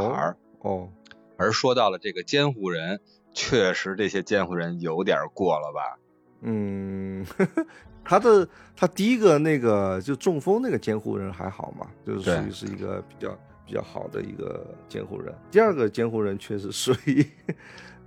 [0.60, 0.90] 哦。
[1.38, 3.00] 而说到了这个监护人，
[3.34, 5.98] 确实这些监护人有点过了吧？
[6.42, 7.26] 嗯，
[8.10, 15.32] 他的他第一个那个就中风那个监护人还好嘛，就是属于是一个比较比较好的一个监护人。
[15.52, 17.24] 第二个监护人确实属于。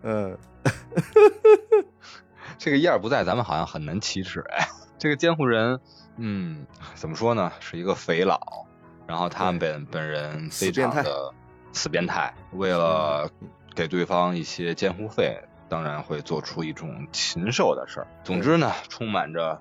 [0.02, 0.36] 嗯，
[2.58, 4.66] 这个一而不在，咱们好像很难启齿哎。
[4.98, 5.78] 这个监护人，
[6.16, 7.52] 嗯，怎么说呢？
[7.60, 8.66] 是一个肥佬，
[9.06, 11.32] 然后他们本本人非常的
[11.72, 13.30] 死变态，为了
[13.72, 18.06] 给对方一些监护费，当然会做出一种禽兽的事儿。
[18.24, 19.60] 总之呢，充满着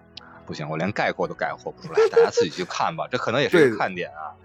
[0.51, 4.35] 不行，我连概括都概括不出来，大家自己去看吧，这可能也是看点啊。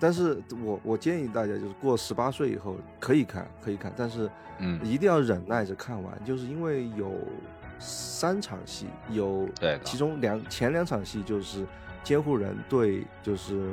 [0.00, 7.14] 但是我我建议大家就是过十八岁以后可以看，可以看，但是嗯，一定要忍耐着看完，就是因为有
[7.78, 11.64] 三场戏，有对，其中两前两场戏就是
[12.02, 13.70] 监护人对就是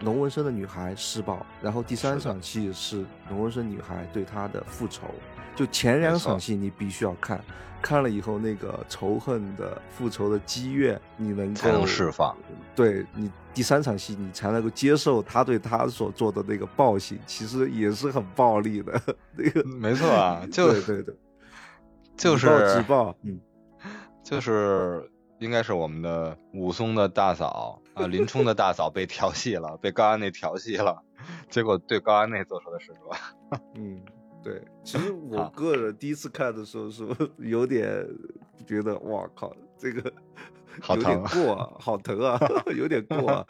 [0.00, 5.08] 龙纹身的女孩施暴，然后第三场戏是龙纹身女孩对他的复仇，
[5.56, 7.42] 就前两场戏你必须要看，
[7.82, 12.36] 看了以后那个仇恨的复仇的积怨你能才能释放，
[12.76, 13.28] 对你。
[13.56, 19.00] 第三场戏，你才能够接受他对他所做的那个暴行，其实也是很暴力的。
[19.34, 21.14] 那个没错啊， 就对对对，
[22.18, 23.40] 就是自暴，嗯，
[24.22, 31.02] 就是应该是我们的武松的大嫂啊，林冲的大嫂被调戏了，被高安内调戏了，
[31.48, 33.58] 结果对高安内做出的事是吧？
[33.74, 34.02] 嗯，
[34.46, 37.04] 对， 其实我个人第一次看的时候是
[37.38, 38.06] 有点
[38.64, 40.12] 觉得，哇靠，这个。
[40.90, 42.38] 有点过啊，好疼啊，
[42.76, 43.44] 有点过，啊。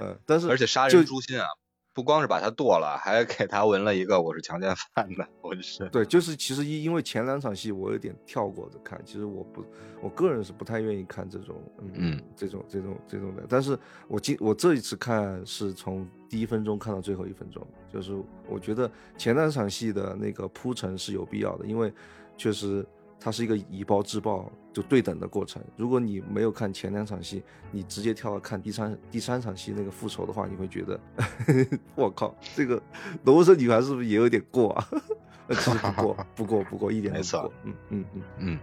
[0.00, 1.44] 嗯，但是而且杀人诛心啊，
[1.92, 5.88] 不光是把他剁了，还给他纹了一个我是强奸犯的纹身。
[5.90, 9.64] 对，就是其实因因为前两场戏我有点跳过着看，其实我不，
[10.00, 11.56] 我个人是不太愿意看这种，
[11.94, 13.44] 嗯，这种这种这种的。
[13.48, 18.16] 但是我今我这一次看是从第一分钟看到最后一分钟，就是
[18.48, 21.92] 我觉得前两场戏的那个铺陈是有必要的，因为
[22.36, 22.86] 确实。
[23.20, 25.62] 它是一个以暴制暴就对等的过程。
[25.76, 30.98] 如果你没有看前两场戏，你直接跳到看第三第三场戏那个复仇的话，你会觉得，
[31.94, 32.82] 我靠，这个
[33.24, 34.88] 罗生女孩是不是也有点过啊？
[35.50, 37.52] 其实 不过，不过，不过一点没错。
[37.64, 38.58] 嗯嗯嗯嗯。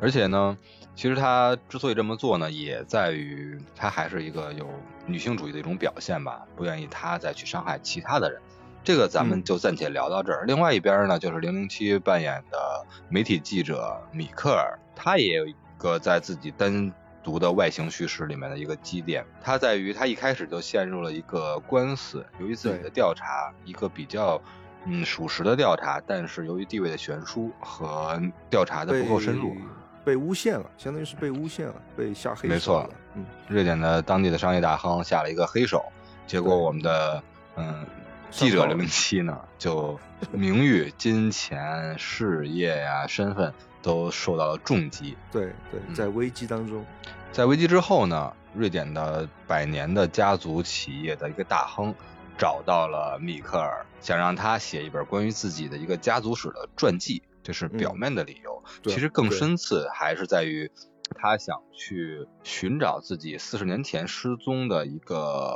[0.00, 0.58] 而且呢，
[0.96, 4.68] 其实他之所以这么做呢，也在于他还是一个有
[5.06, 8.42] 女性主义的一种表现吧，不愿意他再去伤害其他的人。
[8.84, 10.44] 这个咱们就暂且聊到这儿。
[10.44, 16.92] 另外一边呢，就是零零七扮演的媒体记者米克尔，他也有一个在自己单
[17.22, 24.38] 独的外形叙事里面的一个积淀，他在于他一开始就陷入了一个官司，由于自己的调查，一个比较
[24.84, 28.20] 嗯属实的调查，但是由于地位的悬殊和
[28.50, 29.56] 调查的不够深入，
[30.04, 32.54] 被诬陷了，相当于是被诬陷了，被下黑手。
[32.54, 35.82] 没错，嗯，瑞典的当地的商业大亨下了一个黑手，
[36.26, 37.22] 结果我们的
[37.56, 37.86] 嗯。
[38.34, 39.98] 记者零零七呢，就
[40.32, 45.16] 名誉、 金钱、事业呀、身份都受到了重击。
[45.30, 46.84] 对对，在危机当中，
[47.30, 51.94] 在危机之后呢，瑞典的百年的家族企业的一个大亨
[52.36, 58.64] 找到了米克尔，想让他写一本关于自己的一个家族史的传记，这是表面的理由。
[58.82, 60.72] 其实更深次还是在于
[61.14, 65.54] 他想去寻找自己四十年前失踪的一个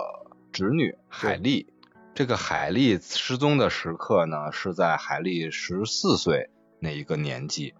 [0.53, 1.67] 侄女海莉。
[2.19, 6.51] 这个海莉失踪的时刻呢，是在海莉十四岁
[6.81, 7.75] 那一个年纪，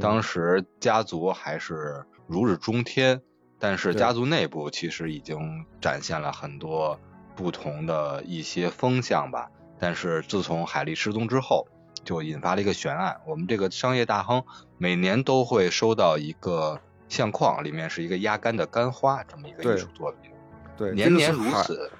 [0.00, 3.20] 当时家族还是如日中天，
[3.58, 6.98] 但是家族内部其实已经展现了很多
[7.36, 9.50] 不同的一些风向吧。
[9.78, 11.68] 但是自从海莉失踪之后，
[12.02, 13.20] 就引发了一个悬案。
[13.26, 14.42] 我们这个商业大亨
[14.78, 20.30] 每年都会收到一个相框，里面是一个压干的干花，这么一个艺术作品，
[20.78, 21.92] 对，年年如此。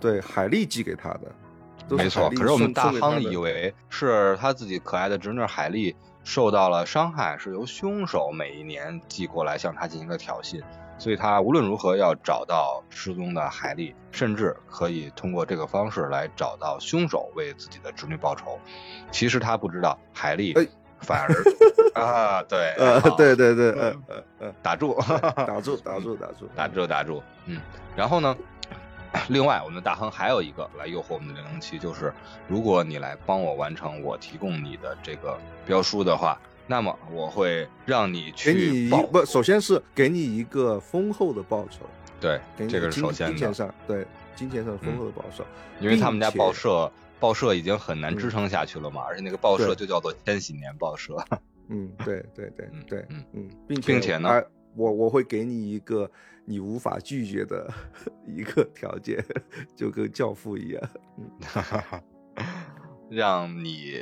[0.00, 1.30] 对，海丽寄给他的，
[1.90, 2.30] 没错。
[2.30, 10.62] 可是我们大亨以为是他自己可爱的侄女海丽受到了伤害，是由凶手每一年寄过来向他进行了挑衅，
[10.98, 18.58] 所以他无论如何要找到失踪的海丽，甚至可以通过这个方式来找到凶手，为自己的侄女报仇。
[19.10, 20.54] 其实他不知道，海莉
[21.00, 21.28] 反而
[22.00, 22.74] 啊，对，
[23.16, 24.94] 对对对，嗯嗯嗯， 打住，
[25.34, 27.60] 打住，打住，打住，打住，打住，嗯，
[27.96, 28.36] 然后呢？
[29.28, 32.12] 另外，我们的大亨还有一个来诱惑我们的零零七，就是
[32.46, 41.80] 如果你来帮我完成我提供你的这个标书的话，那么我会让你去给你不，首先是给你一个丰厚的报酬。
[42.20, 45.44] 对，这个是首先金钱上对金钱上丰厚的报酬，
[45.80, 51.16] 因为他们家报社报社已经很难支撑下去了嘛，而且那个报社就叫做千禧年报社。
[51.68, 54.40] 嗯，对对对对，嗯嗯，并且呢，
[54.76, 56.08] 我我会给你一个。
[56.46, 57.72] 你无法拒绝的
[58.26, 59.24] 一个条件，
[59.76, 60.90] 就跟教父一样，
[63.10, 63.94] 让你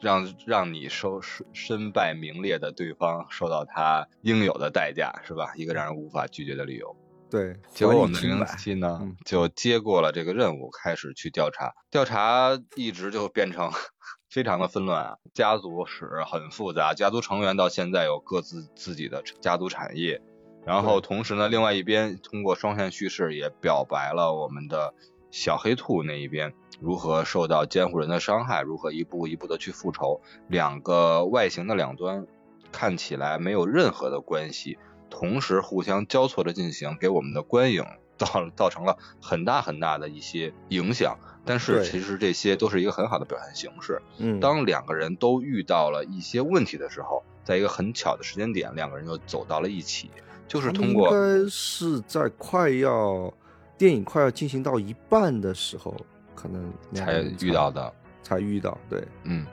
[0.00, 1.20] 让让你受
[1.52, 5.52] 身败名裂的对方受到他应有的代价，是吧？
[5.56, 6.96] 一个让人无法拒绝的理由。
[7.28, 11.74] 对，结果我们的零零七呢，就接过了这个任务，开始去调查。
[11.90, 13.68] 调查一直就变成
[14.30, 20.22] 非常的纷乱啊，家族史很复杂，家族成员到现在有各自自己的家族产业。
[20.66, 24.92] 然后同时呢，另外一边通过双线叙事也表白了我们的
[25.30, 30.20] 小黑兔那一边如何受到监护人的伤害，如何一步一步的去复仇。
[30.48, 32.26] 两个外形的两端
[32.72, 34.76] 看起来没有任何的关系，
[35.08, 37.84] 同时互相交错着进行，给我们的观影
[38.18, 41.16] 造造成了很大很大的一些影响。
[41.44, 44.02] 但是其实这些都是一个很好的表现形式。
[44.18, 50.10] 嗯，当两个人都遇到了一些问题的时候，在一个很巧的时间点，两个人又走到了一起。
[50.46, 51.12] 就是通过，应
[51.44, 53.32] 该是在快要
[53.76, 55.94] 电影快要进行到一半的时候，
[56.34, 58.78] 可能才遇到的，才遇到。
[58.88, 59.44] 对，嗯，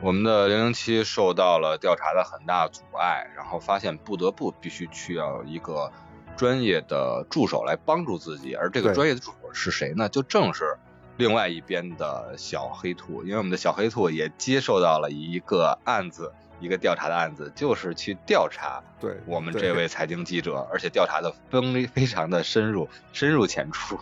[0.00, 5.90] 我们的零零七受到了调查的很大阻碍，然后发现不得不必须需要一个
[6.36, 10.08] 专业的助手来帮助自己，而这个专业的助手是谁呢？
[10.08, 10.76] 就正是
[11.16, 16.32] 另外一边的小黑兔，因为我们的小黑兔也接受到了一个案子。
[16.62, 23.98] 一个调查的案子，就是去调查对我们这位财经记者，而且调查的非非常的深入，深入浅出，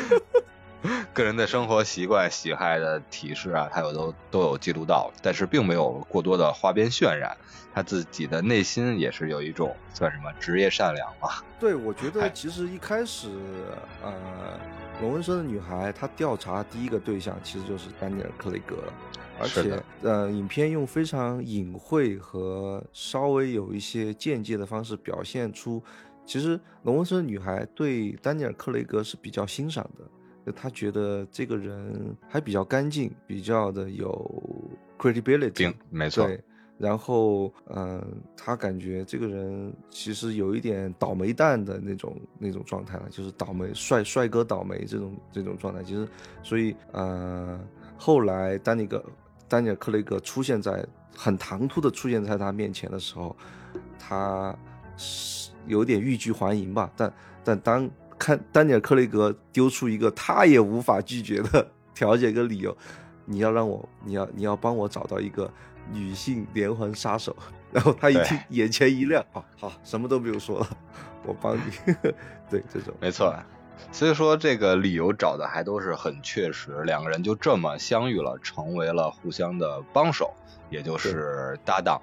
[1.12, 7.36] 个人的生活习惯、喜爱的体式啊，他有都都有记录到，但是并没有过多的花边渲染，
[7.74, 11.44] 他自己的内心也是有一种算什么职业善良吧。
[11.60, 13.28] 对，我觉得其实一开始，
[14.02, 14.12] 呃，
[15.02, 18.76] 龙纹身的女孩她调查第一个对象其实就是丹尼尔·克雷格。
[19.38, 25.82] 而且，呃，影片用非常隐晦和稍微有一些间接的方式表现出，
[26.24, 29.88] 其实龙纹身女孩对丹尼尔·克雷格是比较欣赏
[30.44, 34.68] 的，她觉得这个人还比较干净，比较的有
[34.98, 36.26] credibility，没错。
[36.26, 36.42] 对，
[36.78, 38.02] 然后，嗯，
[38.36, 45.82] 她感觉这个人其实有一点倒霉蛋的那种那种状态了，就是倒霉帅帅哥倒霉这种这种状态。
[45.84, 46.08] 其实，
[46.42, 47.60] 所以，呃，
[47.98, 49.04] 后来丹尼格。
[49.48, 53.36] 丹尼尔·克雷格出现在很唐突的出现在他面前的时候，
[53.98, 54.56] 他
[54.96, 56.90] 是有点欲拒还迎吧。
[56.96, 57.12] 但
[57.44, 62.76] 但当看丹尼尔·克雷格丢出一个他也无法拒绝的条件跟理由，
[63.24, 65.50] 你要让我，你要你要帮我找到一个
[65.92, 67.36] 女性连环杀手。
[67.72, 70.68] 然后他一听，眼前一亮，好好，什么都不用说了，
[71.26, 71.60] 我帮你。
[72.48, 73.34] 对，这种没错。
[73.92, 80.34] 所以说这个理由找的还都是很确实，两个人就这么相遇了，成为了互相的帮手，
[80.68, 82.00] 也就是搭档。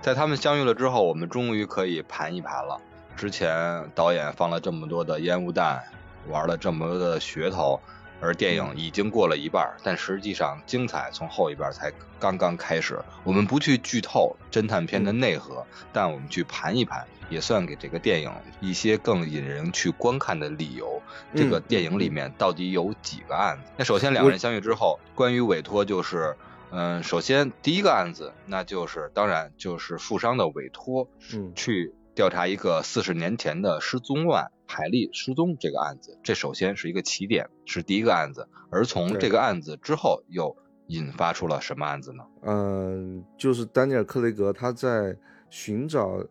[0.00, 2.80] 在他们相遇了之后，我们终于可以盘一盘了。
[3.16, 5.82] 之前导演放了这么多的烟雾弹，
[6.28, 7.80] 玩了这么多的噱头，
[8.20, 12.98] 而电影已经过了一半，但实际上精彩从后一半才刚刚开始。
[13.24, 17.06] 我们不去剧透侦探片的内核，但我们去盘一盘。
[17.30, 21.02] 也算给这个电影一些更引人去观看的理由。
[21.34, 23.70] 这个电影里面到底有几个案子？
[23.76, 26.34] 那首先两个人相遇之后，关于委托就是，
[26.70, 38.46] 嗯，首先第一个案子，那就是当然就是富商的委托，嗯去调查一个四十年前的失踪案海莉失踪这个案子，这首先是一个起点，是第一个案子。
[38.70, 40.54] 而从这个案子之后，又
[40.88, 42.22] 引发出了什么案子呢？
[42.42, 45.16] 嗯，就是丹尼尔·克雷格他在
[45.48, 46.22] 寻找，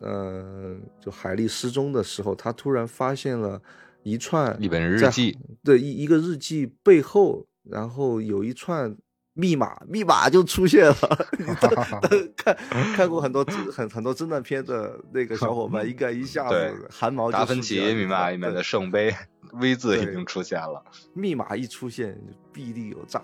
[0.00, 3.60] 呃，就海莉失踪的时候，他突然发现了
[4.02, 8.96] 一串一本日记，对一一个日记背后，然后有一串
[9.34, 10.94] 密码，密码就出现了。
[12.36, 12.56] 看
[12.94, 19.14] 看过很多很很多侦探片的那个小伙伴， 应该一下对子汗毛就达芬奇密码里面对的圣杯
[19.54, 20.82] V 字已对经出现了。
[21.14, 22.18] 密码一出现，
[22.52, 23.22] 必定有诈，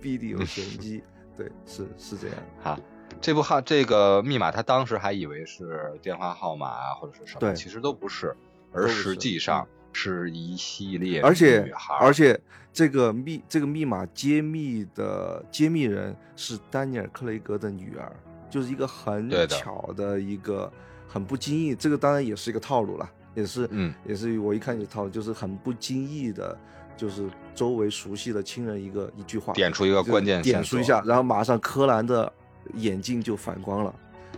[0.00, 1.02] 必定有玄机。
[1.36, 2.36] 对，是是这样。
[2.62, 2.78] 好，
[3.20, 8.36] 这部号这个密码，他当时还以为是电话号码啊，或者是什么，对其实都不是，
[8.72, 12.38] 而实际上是一系列而且而且
[12.72, 18.12] 这个密这个密码揭秘的揭秘人是丹尼尔·克雷格的女儿，
[18.50, 20.70] 就是一个很巧的一个
[21.06, 26.58] 很不经意，这个当然也是一个套路了，也是嗯也是我一看就套路，就是很不经意的，
[26.96, 32.30] 就是周围熟悉的亲人一个一句话，点出一个关键点出一下，然后马上柯南的
[32.74, 33.94] 眼镜就反光了。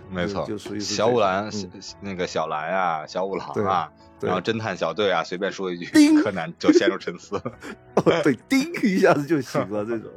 [0.09, 0.47] 就没错，
[0.79, 7.37] 小五郎、嗯那个小兰啊，小五郎啊，然后侦探小队啊，随便说一句叮，柯南就陷入沉思。
[7.97, 10.11] 哦，对，叮一下子就醒了，这种，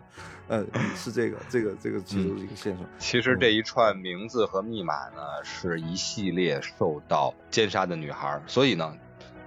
[0.47, 2.85] 嗯，是这个，这个，这个其中是一个线索。
[2.97, 8.95] 其实这一串名字和密码呢，是一系列受到奸杀的女孩，所以呢，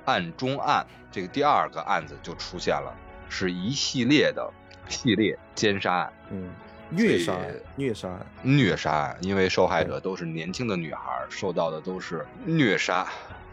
[0.04, 2.94] 案中案这个第二个案子就出现了，
[3.28, 4.50] 是一系列的
[4.88, 6.12] 系列奸杀案。
[6.30, 6.50] 嗯，
[6.94, 7.36] 虐杀
[7.76, 13.06] 虐杀，虐杀案，因为受害者都是年轻的女孩，受到的都是虐杀、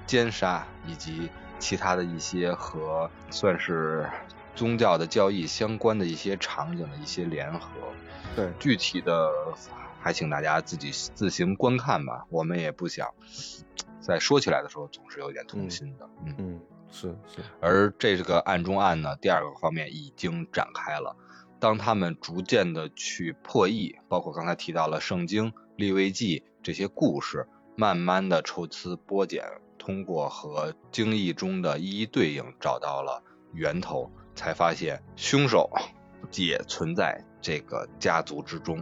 [0.05, 4.09] 奸杀以及其他的一些和算是
[4.55, 7.69] 宗教的教义相关的一些场景的一些联合。
[8.35, 9.31] 对，具体的
[10.01, 13.07] 还请大家自己自行观看吧，我们也不想
[14.01, 16.09] 在说起来的时候总是有点痛心的。
[16.25, 16.59] 嗯嗯，
[16.91, 21.15] 是是，而这个案中案呢，第二个方面已经展开了。
[21.59, 29.43] 当他们逐渐的去破译，包括刚才提到了圣经、利未记这些故事，慢慢的抽丝剥茧，
[29.77, 35.69] 通过和经义中的一一对应，找到了源头，才发现凶手
[36.35, 38.81] 也存在这个家族之中。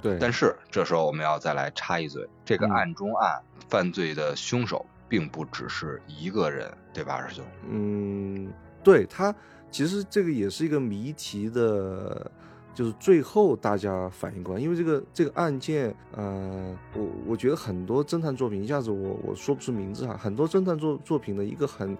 [0.00, 7.44] 对，但是这时候我们要再来插一嘴，这个嗯案中案犯罪的凶手并不只是一个人，对吧，二师兄？
[7.68, 8.52] 嗯，
[8.84, 9.34] 对他
[9.70, 12.30] 其实这个也是一个谜题的，
[12.74, 21.96] 就是最后大家反应过来，因为这个这个案件，呃，我我觉得很多侦探作品一下子我我说不出名字哈，很多侦探作作品的一个很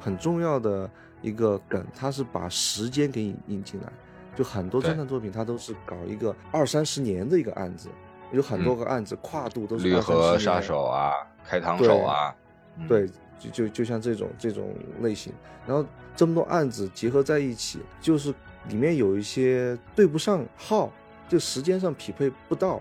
[0.00, 0.90] 很重要的
[1.20, 3.92] 一个梗，它是把时间给引引进来，
[4.34, 7.88] 就很多侦探作品它都是搞一个二三十年的一个案子，
[8.32, 11.12] 有很多个案子、跨度都是绿二三十河杀手啊，
[11.44, 12.34] 开膛手啊，
[12.78, 13.10] 嗯，对，
[13.40, 15.32] 就就就像这种这种类型，
[15.66, 15.84] 然后
[16.14, 18.32] 这么多案子结合在一起，就是
[18.68, 20.92] 里面有一些对不上号，
[21.28, 22.80] 就时间上匹配不到。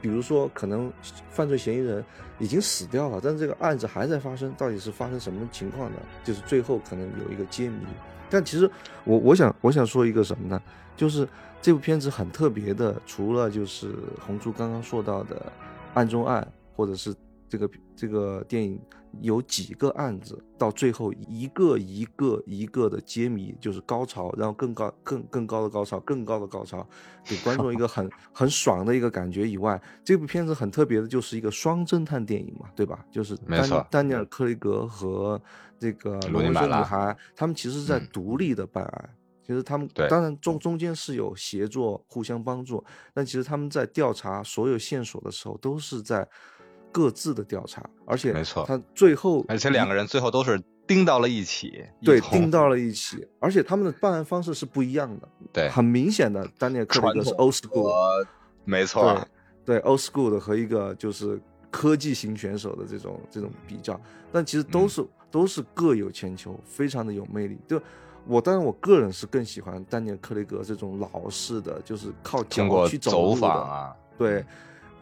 [0.00, 0.92] 比如说，可能
[1.28, 2.04] 犯罪嫌疑人
[2.38, 5.96] 已经死掉了，但是这个案子还在发生，到底是发生什么情况呢？
[6.22, 7.84] 就是最后可能有一个揭谜。
[8.30, 8.70] 但其实
[9.02, 10.62] 我我想我想说一个什么呢？
[10.96, 11.26] 就是
[11.60, 13.92] 这部片子很特别的，除了就是
[14.24, 15.52] 红珠刚刚说到的
[15.94, 16.46] 案中案，
[16.76, 17.12] 或者是
[17.48, 18.80] 这个这个电影
[19.20, 26.86] 有几个案子，到最后一个一个一个的揭谜，就是高潮，然后更高更更高的高潮，更高的高潮，
[27.24, 33.04] 给观众一个很 很爽的一个感觉以外，这部片子很特别的就是一个双侦探电影嘛，对吧？
[33.10, 35.40] 就是丹丹尼尔·克雷格和
[35.78, 39.10] 这个鲁罗维尼马拉森女孩，他们其实是在嗯独立的办案。
[39.46, 42.84] 其实他们当然中中间是有协作、互相帮助，
[43.14, 46.28] 但其实他们在调查所有线索的时候，都是在
[46.98, 48.64] 各自的调查，而且没错。
[48.66, 55.28] 他最后而且两个人最后都是盯到了一起，对盯到了一起，而且他们的办案方式是不一样的。
[55.52, 55.68] 对。
[55.68, 58.26] 很明显的，丹尼尔·克雷格是 old school，
[58.64, 59.14] 没错，
[59.64, 61.40] 对对 old school 的和一个就是
[61.70, 64.00] 科技型选手的这种这种比较，
[64.32, 64.88] 但其实都嗯。
[64.88, 67.60] 是、都是各有千秋，非常的有魅力。
[67.68, 67.80] 就
[68.26, 73.40] 我当然我个人是更喜欢丹尼尔·克雷格这种老式的，就是靠脚通过去走走路的。
[73.40, 74.42] 访啊，对，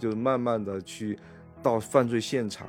[0.01, 1.17] 就是慢慢的去
[1.63, 2.67] 到犯罪现场，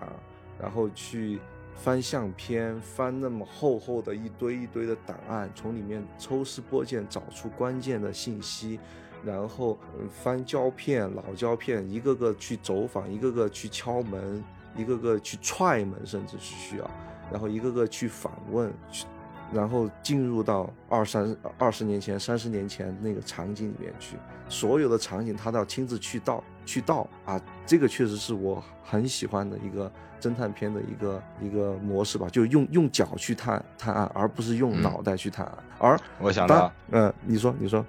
[0.59, 1.39] 然后去
[1.75, 8.79] 翻相片，翻那么厚厚的一堆一堆的档案，从里面抽丝剥茧找出关键的信息，
[9.23, 9.77] 然后
[10.09, 14.43] 翻胶片、老胶片，一个个去走访，一个个去敲门，
[14.75, 16.91] 一个个去踹门，甚至是需要，
[17.31, 19.05] 然后一个个去访问，去
[19.53, 24.17] 然后进入到二三二十年前、三十年前那个场景里面去，
[24.49, 35.57] 所有的场景他都要亲自去到去盗啊，这个确实是我很喜欢的一个侦探片的一个一个模式吧，就用用脚去探探案，而不是用脑袋去探案。
[35.79, 37.83] 而我想到，嗯，你说你说，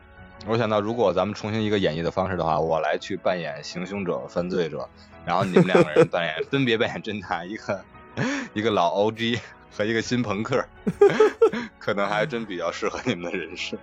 [0.47, 4.89] 我想到，如果咱们重新一个演绎的方式的话，我来去扮演行凶者、犯罪者，
[5.27, 7.85] 然后你们两个人扮演分别扮演侦探，一个
[8.55, 9.41] 一个老 OG。
[9.71, 10.65] 和一个新朋克，
[11.79, 13.77] 可能还真比较适合你们的人设。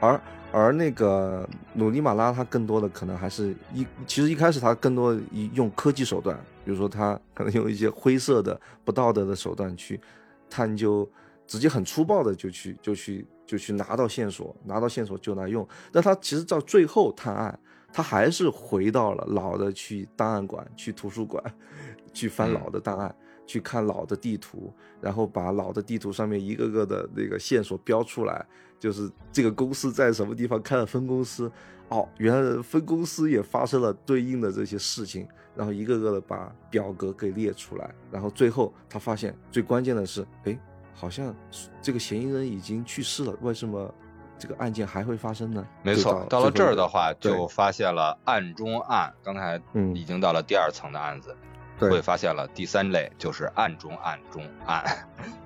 [0.00, 0.18] 而
[0.54, 5.18] 而那个努尼马拉，他更多的可能还是一，其实一开始他更多
[5.52, 10.00] 用科技手段，比如说他可能用一些灰色的、不道德的手段去
[10.48, 11.10] 探究，
[11.44, 15.66] 直接很粗暴的就去就去就去拿到线索，拿到线索就来用。
[15.90, 17.58] 但他其实到最后探案，
[17.92, 21.42] 他还是回到了老的去档案馆、去图书馆，
[22.14, 23.12] 去翻老的档案。
[23.46, 28.44] 去看老的地图，然后把老的地图上面一个个的那个线索标出来，
[28.78, 31.50] 就是这个公司在什么地方开了分公司，
[31.88, 40.58] 哦，原来分公司也发生了对应的这些事情，然后一个个的把表格给列出来，然后最后他发现最关键的是，哎，
[40.94, 41.34] 好像
[41.82, 43.92] 这个嫌疑人已经去世了，为什么
[44.38, 45.66] 这个案件还会发生呢？
[45.82, 49.60] 没错，到了这儿的话，就发现了案中案，刚才
[49.94, 51.36] 已经到了第二层的案子。
[51.78, 54.84] 会发现了第三类，就是案中案中案。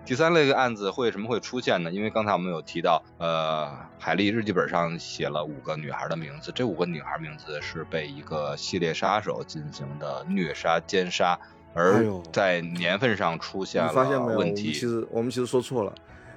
[0.04, 1.90] 第三类的案子为什么会出现呢？
[1.92, 11.38] 因为刚才我们有提到，呃，海莉日记本上写了五个女孩的名字，这五个女孩名字是被一个系列杀手进行的虐杀奸杀，
[11.74, 12.02] 而
[12.32, 14.72] 在年份上出现了问题。
[14.72, 15.94] 其实我们其实说错了，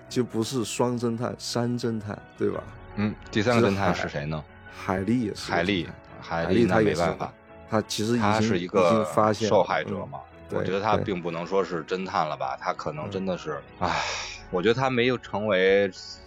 [0.10, 2.62] 就不是双侦探，三侦探，对吧？
[2.96, 4.44] 嗯，第三个侦探是谁呢？
[4.70, 5.50] 海莉也是。
[5.50, 5.88] 海莉，
[6.20, 7.32] 海莉，那没办法。
[7.72, 10.20] 他其实他是一个受害者嘛，
[10.50, 14.04] 我觉得他并不能说是侦探了吧，他可能真的是，唉，
[14.52, 16.20] 我觉得他没有成为斯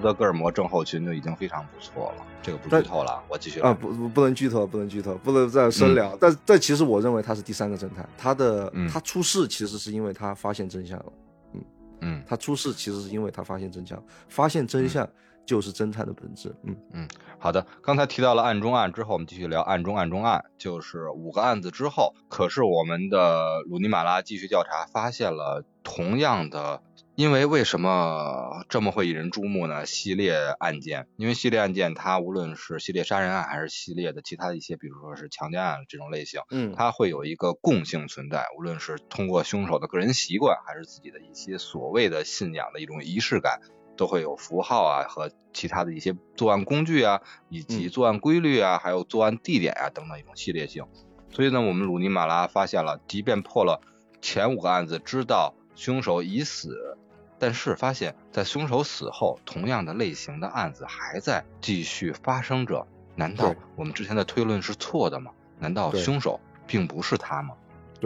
[0.00, 2.24] 德哥尔摩症候群就已经非常不错了。
[2.40, 6.16] 这个不剧透了，我继续啊，不不不能剧透，不能剧透，不能再深聊。
[6.20, 11.12] 但但其实我认为他是第三个侦探，他的他出事其实是因为他发现真相了，
[11.54, 11.64] 嗯
[12.02, 15.08] 嗯，他出事其实是因为他发现真相，发现真相。
[15.46, 16.54] 就是侦探的本质。
[16.64, 17.66] 嗯嗯，好的。
[17.82, 20.44] 刚才提到了案中案之后，我们继续聊案中案中案。
[20.58, 26.82] 就是五个案子之后，可是我们的鲁尼马拉继续调查，发现了同样的。
[27.14, 29.84] 因为为什么这么会引人注目呢？
[29.84, 38.46] 系列案件，因为系列案件它无论是系列杀人案还是系列的其他的一些，比如说是强奸案这种类型，嗯，它会有一个共性存在。
[38.56, 43.60] 无论是通过凶手的个人习惯，还是自己的一些所谓的信仰的一种仪式感。
[44.02, 50.84] 都会有符号啊和其他的一些作案工具啊，以及作案规律啊，还有作案地点啊等等一种系列性。
[51.30, 53.80] 所以呢，我们鲁尼马拉发现了，即便破了
[54.20, 56.98] 前五个案子，知道凶手已死，
[57.38, 62.84] 但是发现，在凶手死后，同样的类型的案子还在继续发生着。
[63.14, 65.30] 难道我们之前的推论是错的吗？
[65.60, 67.54] 难道凶手并不是他吗？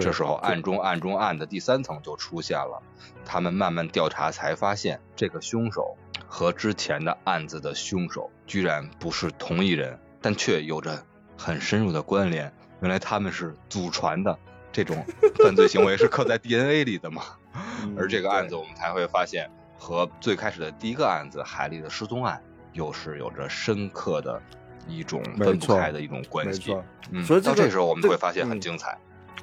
[0.00, 2.82] 这时候，案中案中案的第三层就出现了。
[3.24, 11.02] 他们慢慢调查，才发现这个凶手和之前的案子的凶手居然不是同一人，但却有着
[11.36, 12.52] 很深入的关联。
[12.80, 14.38] 原来他们是祖传的，
[14.70, 15.04] 这种
[15.42, 17.22] 犯罪行为是刻在 DNA 里的嘛？
[17.96, 22.42] 而这个案子，我们才会发现和最开始的第一个案子海莉的失踪案，
[22.74, 24.40] 又是有着深刻的
[24.86, 26.76] 一种分不开的一种关系。
[27.10, 28.98] 嗯，所以到这时候我们会发现很精彩。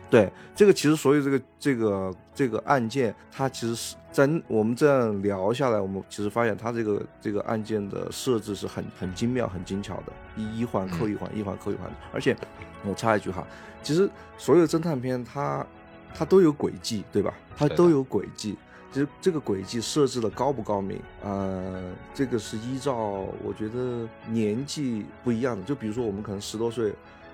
[0.09, 11.91] 对这个，其实所有这个这个这个案件，它其实是在我们这样聊下来，我们其实发现它这个这个案件的设置是很很精妙、很精巧的，一一环扣一环，一环扣一环。
[12.13, 12.37] 而且
[12.85, 13.43] 我插一句哈，
[13.81, 15.65] 其实所有侦探片它
[16.13, 17.33] 它都有轨迹，对吧？
[17.57, 18.55] 它都有轨迹。
[18.91, 21.01] 其实这个轨迹设置的高不高明？
[21.23, 22.93] 呃，这个是依照
[23.43, 25.63] 我觉得年纪不一样的。
[25.63, 26.93] 就比如说我们可能十多岁、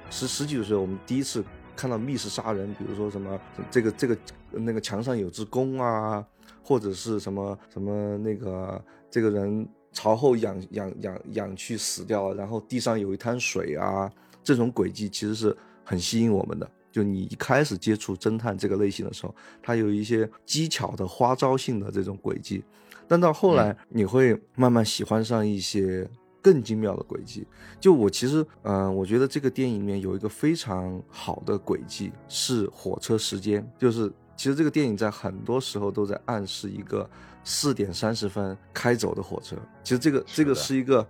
[0.09, 1.43] 十十几岁，我们第一次。
[1.79, 3.39] 看到密室杀人，比如说什么
[3.71, 4.17] 这个这个
[4.51, 6.21] 那个墙上有只弓啊，
[6.61, 14.11] 或者是什么什么那个这个人朝后仰仰仰仰去死掉了，然后地上有一滩水啊，
[14.43, 15.55] 这种轨迹其实是
[15.85, 16.69] 很吸引我们的。
[16.91, 22.61] 就你一开始接触侦探这个类型的时候，它有一些技巧的花招性的这种轨迹，
[23.07, 26.05] 但到后来你会慢慢喜欢上一些。
[26.41, 27.45] 更精妙的轨迹，
[27.79, 37.09] 就我其实，嗯，我觉得这个电影里面有一个非常好的轨迹是火车时间，就是其实这个电影在很多时候都在暗示一个
[37.43, 41.05] 四点三十分开走的火车，其实这个这个是一个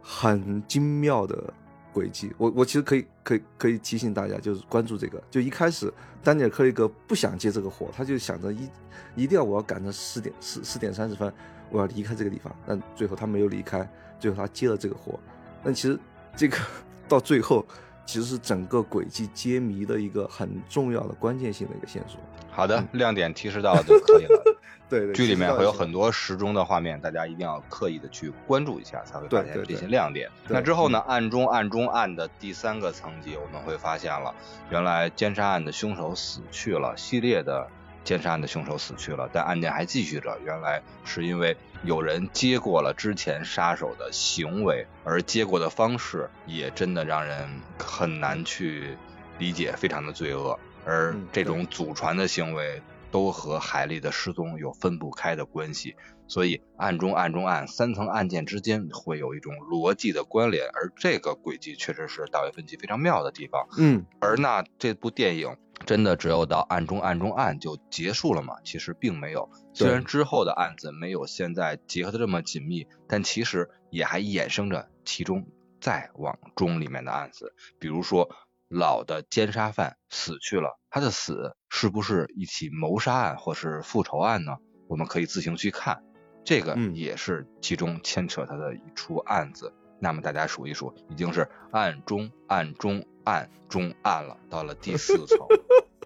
[0.00, 1.52] 很精妙的
[1.92, 2.32] 轨迹。
[2.38, 5.22] 我我其实可以可以可以提醒大家，就是关注这个。
[5.30, 8.68] 就一开始丹尼尔·克雷格不想接这个活，他就想着一
[9.14, 11.32] 一定要我要赶着四点四四点三十分
[11.70, 12.54] 我要离开这个地方。
[12.66, 13.88] 但最后他没有离开，
[14.20, 15.18] 最后他接了这个活。
[15.64, 15.98] 但其实
[16.36, 16.56] 这个
[17.08, 17.66] 到最后。
[18.06, 22.18] 其实是整个轨迹揭谜的一个很重要的关键性的一个线索。
[22.50, 24.42] 好的，亮点提示到就可以了。
[24.90, 30.28] 对对，剧里面会有很多时钟的画面，大家一定要刻意的去关注一下，才会发现这些亮点。
[30.48, 30.98] 那之后呢？
[31.06, 34.34] 暗中暗中暗的第三个层级，我们会发现了，
[34.70, 37.68] 原来奸杀案的凶手死去了，系列的。
[38.02, 40.36] 奸杀案的凶手死去了，但案件还继续着。
[40.42, 48.98] 原来是因为有人接过了之前杀手的行为，而接过的方式也真的让人很难去
[49.38, 50.58] 理解，非常的罪恶。
[50.84, 63.66] 而这种祖传的行为都和海莉的失踪有分不开的关系，所以暗中暗中暗三层案件之间会有一种逻辑的关联，而这个轨迹确实是大卫芬奇非常妙的地方。
[63.78, 65.56] 嗯，而那这部电影。
[65.86, 68.54] 真的只有到案中案中案就结束了吗？
[68.64, 69.50] 其实并没有。
[69.72, 75.46] 虽然之后的案子没有现在结合的这么紧密，但其实也还衍生着其中
[75.80, 77.54] 再往中里面的案子。
[77.78, 78.28] 比如说
[78.68, 84.58] 老的奸杀犯死去了，他的死是不是一起谋杀案或是复仇案呢？
[84.86, 86.04] 我们可以自行去看，
[86.44, 89.74] 这个也是其中牵扯他的一出案子。
[89.98, 93.04] 那么大家数一数，已经是案中案中。
[93.24, 95.38] 暗中案了，到了第四层，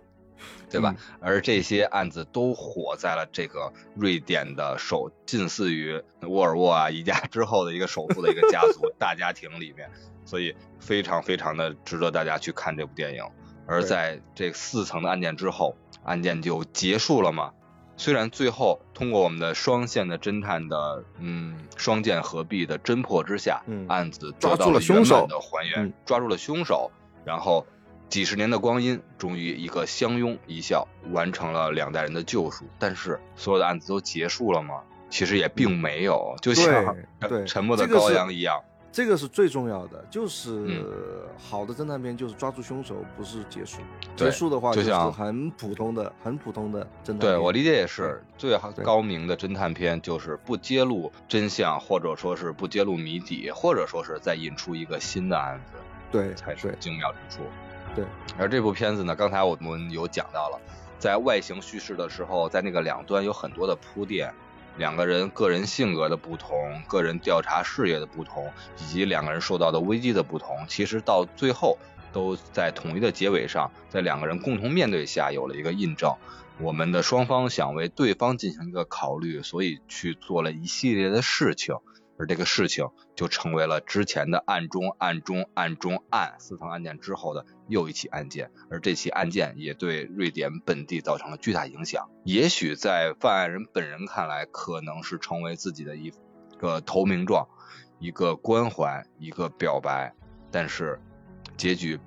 [0.71, 0.95] 对吧？
[1.21, 9.91] 而这些案子都火在了这个瑞典的首近似于沃尔沃啊一家之后的一个首富的一个家族 大家庭里面，
[10.25, 13.25] 所以非常非常的值得大家去看这部电影。
[13.67, 17.53] 而在这四层的案件之后，案件就结束了嘛？
[17.97, 26.91] 虽然最后通过我们的双线的侦探的嗯双剑合璧的侦破之下，案子抓住了凶手的还原，抓住了凶手。
[27.25, 27.67] 然后，
[28.09, 32.65] 几十年的光阴，终于一个相拥一笑，完成了两代人的救赎。
[32.79, 34.83] 但是，所有的案子都结束了吗？
[35.11, 36.97] 其实也并没有，就像
[37.47, 38.61] 沉默的羔羊一样。
[38.91, 43.79] 这个是最重要的，就是好的侦探片就是抓住凶手，不是结束。
[44.15, 47.19] 结束的话就像很普通的、很普通的侦探。
[47.19, 55.73] 对我理解也是，最高明的侦探片就是不揭露真相，或者说是不揭露谜底，或者说是再引出一个新的案子。
[56.15, 57.43] 对，才是精妙之处。
[57.93, 58.05] 对，
[58.39, 60.61] 而这部片子呢，刚才我们有讲到了，
[60.97, 64.33] 在外形叙事的时候，在那个两端有很多的铺垫，
[64.77, 68.49] 两个人个人性格的不同，个人调查事业的不同，
[68.79, 71.77] 以及两个人受到的危机的不同，其实到最后
[72.13, 76.15] 都在统一的结尾上，在两个人共同面对下有了一个印证。
[76.61, 81.75] 我们的双方想为对方进行一个考虑，所以去做了一系列的事情。
[82.19, 92.09] 而这个事情就成为了之前的案中案中案中案四层案件之后的又一起案件，而这起案件也对瑞典本地造成了巨大影响。
[92.25, 96.13] 也许在犯案人本人看来，可能是成为自己的一
[96.59, 97.49] 个投名状、
[97.99, 100.15] 一个关怀、一个表白，
[100.51, 101.01] 但是
[101.57, 101.99] 结局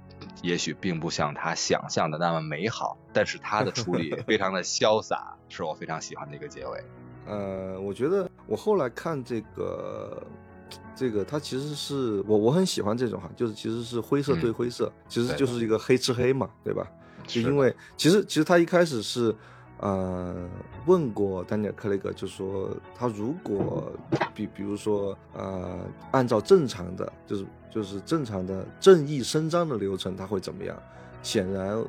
[0.42, 2.98] 也许并不像他想象的那么美好。
[3.14, 6.84] 但是他的处理 非常的潇洒，是我非常喜欢的一个结尾。
[7.28, 10.24] 呃，我觉得我后来看这个，
[10.96, 16.88] 这个它其实是我我很喜欢这种哈，就是其实是灰色对灰色，其实就是一个黑吃黑嘛，对吧？
[17.28, 19.36] 就因为其实其实他一开始是
[19.80, 20.34] 呃
[20.86, 23.92] 问过丹尼尔·克雷格，就说他如果
[24.34, 25.80] 比比如说呃
[26.12, 30.78] 按照正常的就是就是正常的正义伸张的流程，他会怎么样？
[31.22, 31.84] 显然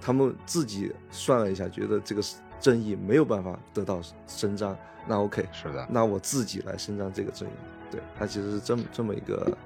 [0.00, 2.36] 他们自己算了一下，觉得这个是。
[2.60, 4.76] 正义没有办法得到伸张，
[5.06, 7.52] 那 OK，是的，那我自己来伸张这个正义。
[7.90, 9.56] 对他其实是这么这么一个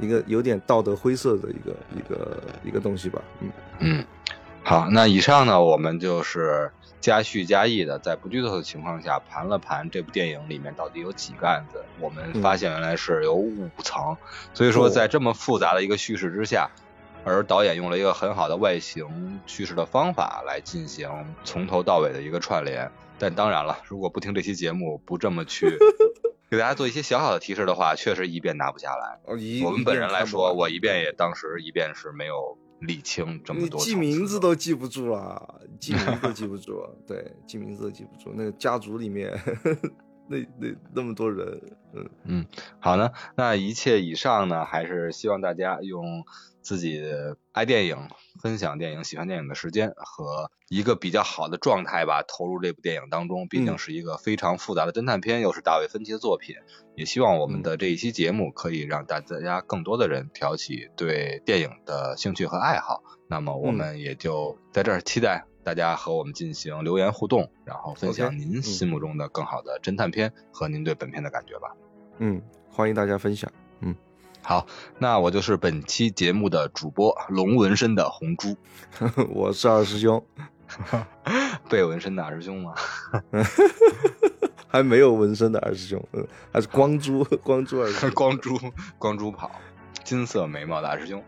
[0.00, 3.22] 一个有点道德灰色的一个一个一个东西吧。
[3.40, 4.04] 嗯嗯，
[4.64, 6.70] 好，那以上呢，我们就是
[7.00, 14.16] 加叙加意的，在不剧透的情况下盘了盘这部电影里面到底有几个案子，我们发现原来是有五层，
[14.54, 16.70] 所以说在这么复杂的一个叙事之下。
[17.26, 21.10] 而导演用了一个很好的外形叙事的方法来进行
[21.42, 25.76] 从头到尾的一个串联，但当然了，如果不听这期节目，不这么去
[26.48, 29.18] 给大家做一些小小的提示的话，确实一遍拿不下来。
[29.64, 33.80] 我们本人来说，我一遍也当时一遍是没有理清这么多。
[33.80, 38.32] 记名字都记不住了，记名字都 记不住，对，记名字都记不住。
[38.36, 39.36] 那个家族里面
[40.30, 41.60] 那那那么多人，
[41.92, 42.46] 嗯嗯，
[42.78, 46.24] 好呢，那一切以上呢，还是希望大家用
[46.66, 47.00] 自己
[47.52, 47.96] 爱电影、
[48.42, 53.46] 分享电影、喜欢电影的时间和一个比较好的状态吧，投入这部电影当中。
[53.46, 56.56] 毕竟是一个非常复杂的侦探片，又是大卫芬奇的作品。
[56.96, 63.04] 也希望我们的这一期节目可以让大家更多的人挑起对电影的兴趣和爱好。
[63.28, 65.46] 那么我们也就在这儿期待。
[65.62, 71.76] 大家和我们进行留言互动，然后分享您心目中的更好的侦探片和您对本片的感觉吧。
[72.18, 73.52] 嗯，欢迎大家分享。
[73.80, 73.94] 嗯，
[74.46, 74.64] 好，
[75.00, 78.56] 那我就是本期节目的主播龙纹身的红猪，
[79.34, 80.24] 我是二师兄
[81.68, 82.72] 被纹身的二师兄吗？
[84.68, 88.56] 还没有纹身的二师兄，嗯，还是光珠光珠二师兄，光珠
[88.98, 89.50] 光珠跑，
[90.04, 91.20] 金色眉毛的二师兄。